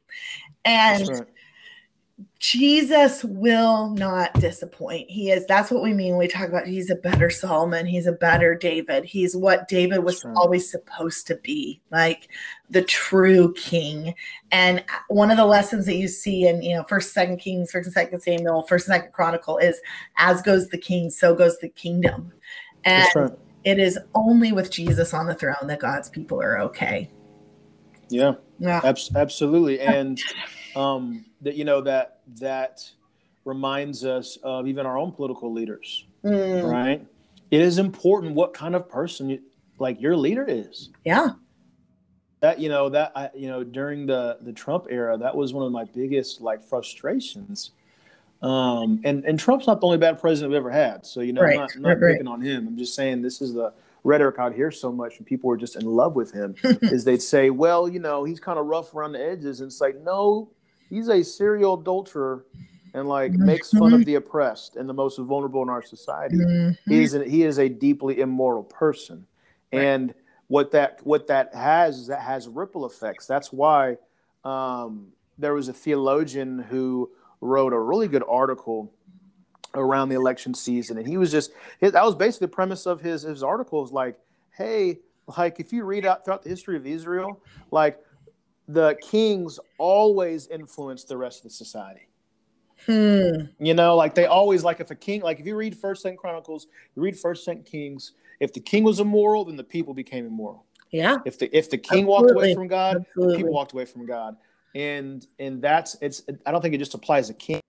And 0.65 1.25
Jesus 2.39 3.23
will 3.23 3.89
not 3.91 4.33
disappoint. 4.33 5.09
He 5.09 5.31
is, 5.31 5.45
that's 5.47 5.71
what 5.71 5.81
we 5.81 5.93
mean. 5.93 6.11
when 6.11 6.19
We 6.19 6.27
talk 6.27 6.47
about 6.47 6.67
he's 6.67 6.91
a 6.91 6.95
better 6.95 7.29
Solomon, 7.29 7.85
he's 7.85 8.05
a 8.05 8.11
better 8.11 8.53
David. 8.53 9.05
He's 9.05 9.35
what 9.35 9.67
David 9.67 9.99
was 10.03 10.23
right. 10.23 10.35
always 10.35 10.69
supposed 10.69 11.25
to 11.27 11.37
be, 11.37 11.81
like 11.89 12.27
the 12.69 12.83
true 12.83 13.53
king. 13.53 14.13
And 14.51 14.83
one 15.07 15.31
of 15.31 15.37
the 15.37 15.45
lessons 15.45 15.85
that 15.85 15.95
you 15.95 16.07
see 16.07 16.47
in, 16.47 16.61
you 16.61 16.75
know, 16.75 16.83
first, 16.83 17.13
second 17.13 17.37
Kings, 17.37 17.71
first 17.71 17.87
and 17.87 17.93
second 17.93 18.21
Samuel, 18.21 18.63
first 18.63 18.87
and 18.87 18.95
second 18.95 19.13
Chronicle 19.13 19.57
is 19.57 19.79
as 20.17 20.41
goes 20.41 20.69
the 20.69 20.77
king, 20.77 21.09
so 21.09 21.33
goes 21.33 21.57
the 21.59 21.69
kingdom. 21.69 22.31
And 22.83 23.07
right. 23.15 23.31
it 23.63 23.79
is 23.79 23.97
only 24.13 24.51
with 24.51 24.69
Jesus 24.69 25.13
on 25.13 25.25
the 25.25 25.35
throne 25.35 25.67
that 25.67 25.79
God's 25.79 26.09
people 26.09 26.41
are 26.41 26.59
okay. 26.59 27.09
Yeah. 28.09 28.33
Yeah. 28.59 28.81
absolutely. 29.15 29.79
And 29.79 30.21
um 30.75 31.25
that 31.41 31.55
you 31.55 31.65
know 31.65 31.81
that 31.81 32.19
that 32.39 32.89
reminds 33.45 34.05
us 34.05 34.37
of 34.43 34.67
even 34.67 34.85
our 34.85 34.97
own 34.97 35.11
political 35.11 35.51
leaders, 35.51 36.05
mm. 36.23 36.69
right? 36.69 37.05
It 37.51 37.61
is 37.61 37.77
important 37.77 38.33
what 38.33 38.53
kind 38.53 38.75
of 38.75 38.89
person 38.89 39.29
you, 39.29 39.41
like 39.79 40.01
your 40.01 40.15
leader 40.15 40.45
is. 40.47 40.89
Yeah. 41.03 41.31
That 42.39 42.59
you 42.59 42.69
know 42.69 42.89
that 42.89 43.11
I 43.15 43.29
you 43.35 43.47
know 43.47 43.63
during 43.63 44.05
the 44.05 44.37
the 44.41 44.51
Trump 44.51 44.87
era 44.89 45.17
that 45.17 45.35
was 45.35 45.53
one 45.53 45.65
of 45.65 45.71
my 45.71 45.85
biggest 45.85 46.41
like 46.41 46.63
frustrations. 46.63 47.71
Um, 48.41 48.99
and 49.05 49.23
and 49.23 49.39
Trump's 49.39 49.67
not 49.67 49.79
the 49.79 49.85
only 49.85 49.97
bad 49.97 50.19
president 50.19 50.51
we've 50.51 50.57
ever 50.57 50.69
had. 50.69 51.05
So 51.05 51.21
you 51.21 51.31
know 51.31 51.41
right. 51.41 51.53
I'm 51.53 51.59
not, 51.61 51.75
I'm 51.75 51.81
not 51.81 51.89
right, 52.01 52.13
picking 52.13 52.25
right. 52.25 52.33
on 52.33 52.41
him. 52.41 52.67
I'm 52.67 52.77
just 52.77 52.95
saying 52.95 53.21
this 53.21 53.41
is 53.41 53.53
the 53.53 53.73
rhetoric 54.03 54.37
out 54.39 54.53
here 54.53 54.71
so 54.71 54.91
much, 54.91 55.17
and 55.17 55.25
people 55.25 55.47
were 55.47 55.55
just 55.55 55.77
in 55.77 55.85
love 55.85 56.15
with 56.15 56.33
him. 56.33 56.55
is 56.63 57.05
they'd 57.05 57.21
say, 57.21 57.49
well, 57.49 57.87
you 57.87 57.99
know, 57.99 58.25
he's 58.25 58.41
kind 58.41 58.59
of 58.59 58.65
rough 58.65 58.93
around 58.93 59.13
the 59.13 59.23
edges, 59.23 59.61
and 59.61 59.67
it's 59.67 59.79
like, 59.79 60.01
no, 60.01 60.49
he's 60.93 61.09
a 61.09 61.23
serial 61.23 61.79
adulterer 61.79 62.45
and 62.93 63.07
like 63.07 63.31
mm-hmm. 63.31 63.45
makes 63.45 63.71
fun 63.71 63.93
of 63.93 64.05
the 64.05 64.15
oppressed 64.15 64.75
and 64.75 64.87
the 64.87 64.93
most 64.93 65.17
vulnerable 65.17 65.63
in 65.63 65.69
our 65.69 65.81
society. 65.81 66.37
Mm-hmm. 66.37 66.91
He 66.91 67.03
is 67.03 67.13
a, 67.15 67.23
he 67.23 67.43
is 67.43 67.57
a 67.57 67.67
deeply 67.67 68.19
immoral 68.19 68.63
person, 68.63 69.25
right. 69.71 69.83
and 69.83 70.13
what 70.47 70.71
that 70.71 70.99
what 71.03 71.27
that 71.27 71.53
has 71.55 71.97
is 71.97 72.07
that 72.07 72.21
has 72.21 72.47
ripple 72.47 72.85
effects. 72.85 73.25
That's 73.25 73.51
why 73.51 73.97
um, 74.43 75.07
there 75.37 75.53
was 75.53 75.67
a 75.69 75.73
theologian 75.73 76.59
who 76.59 77.09
wrote 77.41 77.73
a 77.73 77.79
really 77.79 78.07
good 78.07 78.23
article 78.29 78.93
around 79.73 80.09
the 80.09 80.15
election 80.15 80.53
season, 80.53 80.97
and 80.99 81.07
he 81.07 81.17
was 81.17 81.31
just 81.31 81.51
that 81.79 81.93
was 81.93 82.15
basically 82.15 82.45
the 82.45 82.53
premise 82.53 82.85
of 82.85 83.01
his 83.01 83.23
his 83.23 83.41
article 83.41 83.83
is 83.83 83.91
like, 83.91 84.19
hey, 84.51 84.99
like 85.37 85.59
if 85.59 85.73
you 85.73 85.83
read 85.83 86.05
out 86.05 86.23
throughout 86.23 86.43
the 86.43 86.49
history 86.49 86.75
of 86.75 86.85
Israel, 86.85 87.41
like 87.71 87.99
the 88.67 88.97
kings 89.01 89.59
always 89.77 90.47
influence 90.47 91.03
the 91.03 91.17
rest 91.17 91.39
of 91.39 91.43
the 91.43 91.49
society. 91.49 92.07
Hmm. 92.85 93.45
You 93.59 93.73
know, 93.73 93.95
like 93.95 94.15
they 94.15 94.25
always 94.25 94.63
like 94.63 94.79
if 94.79 94.91
a 94.91 94.95
king, 94.95 95.21
like 95.21 95.39
if 95.39 95.45
you 95.45 95.55
read 95.55 95.77
First 95.77 96.01
Second 96.01 96.17
Chronicles, 96.17 96.67
you 96.95 97.01
read 97.01 97.17
First 97.17 97.45
Second 97.45 97.65
Kings. 97.65 98.13
If 98.39 98.53
the 98.53 98.59
king 98.59 98.83
was 98.83 98.99
immoral, 98.99 99.45
then 99.45 99.55
the 99.55 99.63
people 99.63 99.93
became 99.93 100.25
immoral. 100.25 100.65
Yeah. 100.91 101.17
If 101.25 101.39
the 101.39 101.55
if 101.55 101.69
the 101.69 101.77
king 101.77 102.03
Absolutely. 102.03 102.05
walked 102.05 102.31
away 102.31 102.53
from 102.53 102.67
God, 102.67 103.05
the 103.15 103.35
people 103.35 103.53
walked 103.53 103.73
away 103.73 103.85
from 103.85 104.05
God. 104.05 104.35
And 104.75 105.25
and 105.39 105.61
that's 105.61 105.95
it's. 106.01 106.23
I 106.45 106.51
don't 106.51 106.61
think 106.61 106.73
it 106.73 106.79
just 106.79 106.93
applies 106.93 107.27
to 107.27 107.33
king. 107.33 107.57
It 107.57 107.61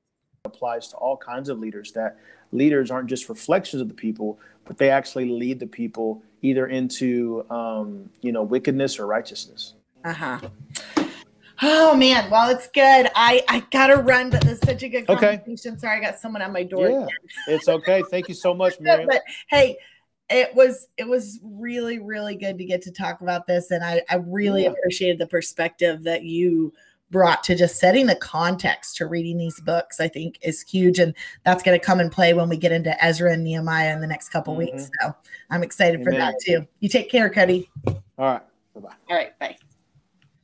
applies 0.46 0.88
to 0.88 0.96
all 0.96 1.16
kinds 1.16 1.48
of 1.48 1.59
leaders. 1.59 1.92
That 1.92 2.18
leaders 2.52 2.90
aren't 2.90 3.09
just 3.09 3.28
reflections 3.28 3.83
of 3.83 3.88
the 3.88 3.94
people, 3.94 4.38
but 4.64 4.78
they 4.78 4.90
actually 4.90 5.28
lead 5.28 5.61
the 5.61 5.66
people 5.66 6.22
either 6.42 6.66
into 6.66 7.46
um, 7.50 8.11
you 8.20 8.33
know 8.33 8.42
wickedness 8.42 8.98
or 8.98 9.07
righteousness. 9.07 9.74
Uh 10.05 10.12
huh. 10.12 10.40
Oh 11.62 11.97
man, 11.97 12.31
well 12.31 12.51
it's 12.51 12.67
good. 12.69 13.11
I 13.14 13.43
I 13.49 13.64
gotta 13.71 13.97
run, 13.97 14.29
but 14.29 14.43
this 14.43 14.59
is 14.59 14.61
such 14.61 14.83
a 14.83 14.88
good 14.88 15.07
conversation. 15.07 15.73
Okay. 15.73 15.79
Sorry, 15.79 15.99
I 15.99 16.01
got 16.01 16.19
someone 16.19 16.43
at 16.43 16.53
my 16.53 16.62
door. 16.62 16.88
Yeah, 16.88 17.07
it's 17.49 17.69
okay. 17.69 18.03
Thank 18.11 18.29
you 18.29 18.35
so 18.35 18.53
much, 18.53 18.75
Miriam. 18.81 19.09
but 19.09 19.23
hey, 19.49 19.79
it 20.29 20.55
was 20.55 20.88
it 20.99 21.09
was 21.09 21.40
really 21.43 22.01
really 22.01 22.35
good 22.35 22.59
to 22.59 22.64
get 22.64 22.83
to 22.83 22.90
talk 22.90 23.23
about 23.23 23.47
this, 23.47 23.71
and 23.71 23.83
I 23.83 24.03
I 24.11 24.17
really 24.17 24.64
yeah. 24.64 24.71
appreciated 24.71 25.19
the 25.19 25.27
perspective 25.27 26.03
that 26.05 26.25
you 26.25 26.73
brought 27.11 27.45
to 27.45 27.55
just 27.55 27.79
setting 27.79 28.07
the 28.07 28.17
context 28.17 28.97
to 28.97 29.07
reading 29.07 29.38
these 29.38 29.61
books. 29.61 30.01
I 30.01 30.09
think 30.09 30.38
is 30.43 30.61
huge, 30.62 30.99
and 30.99 31.14
that's 31.45 31.62
going 31.62 31.79
to 31.79 31.85
come 31.85 32.01
and 32.01 32.12
play 32.12 32.35
when 32.35 32.49
we 32.51 32.59
get 32.59 32.73
into 32.73 33.03
Ezra 33.03 33.33
and 33.33 33.45
Nehemiah 33.45 33.95
in 33.95 34.01
the 34.01 34.07
next 34.07 34.29
couple 34.31 34.55
mm-hmm. 34.55 34.75
weeks. 34.75 34.90
So 35.01 35.14
I'm 35.51 35.62
excited 35.62 36.01
Amen. 36.01 36.12
for 36.12 36.19
that 36.19 36.35
too. 36.45 36.67
You 36.81 36.88
take 36.88 37.11
care, 37.11 37.31
Cody. 37.31 37.71
All 37.87 37.95
right. 38.19 38.43
Bye 38.75 38.81
bye. 38.81 38.95
All 39.09 39.17
right. 39.17 39.38
Bye. 39.38 39.57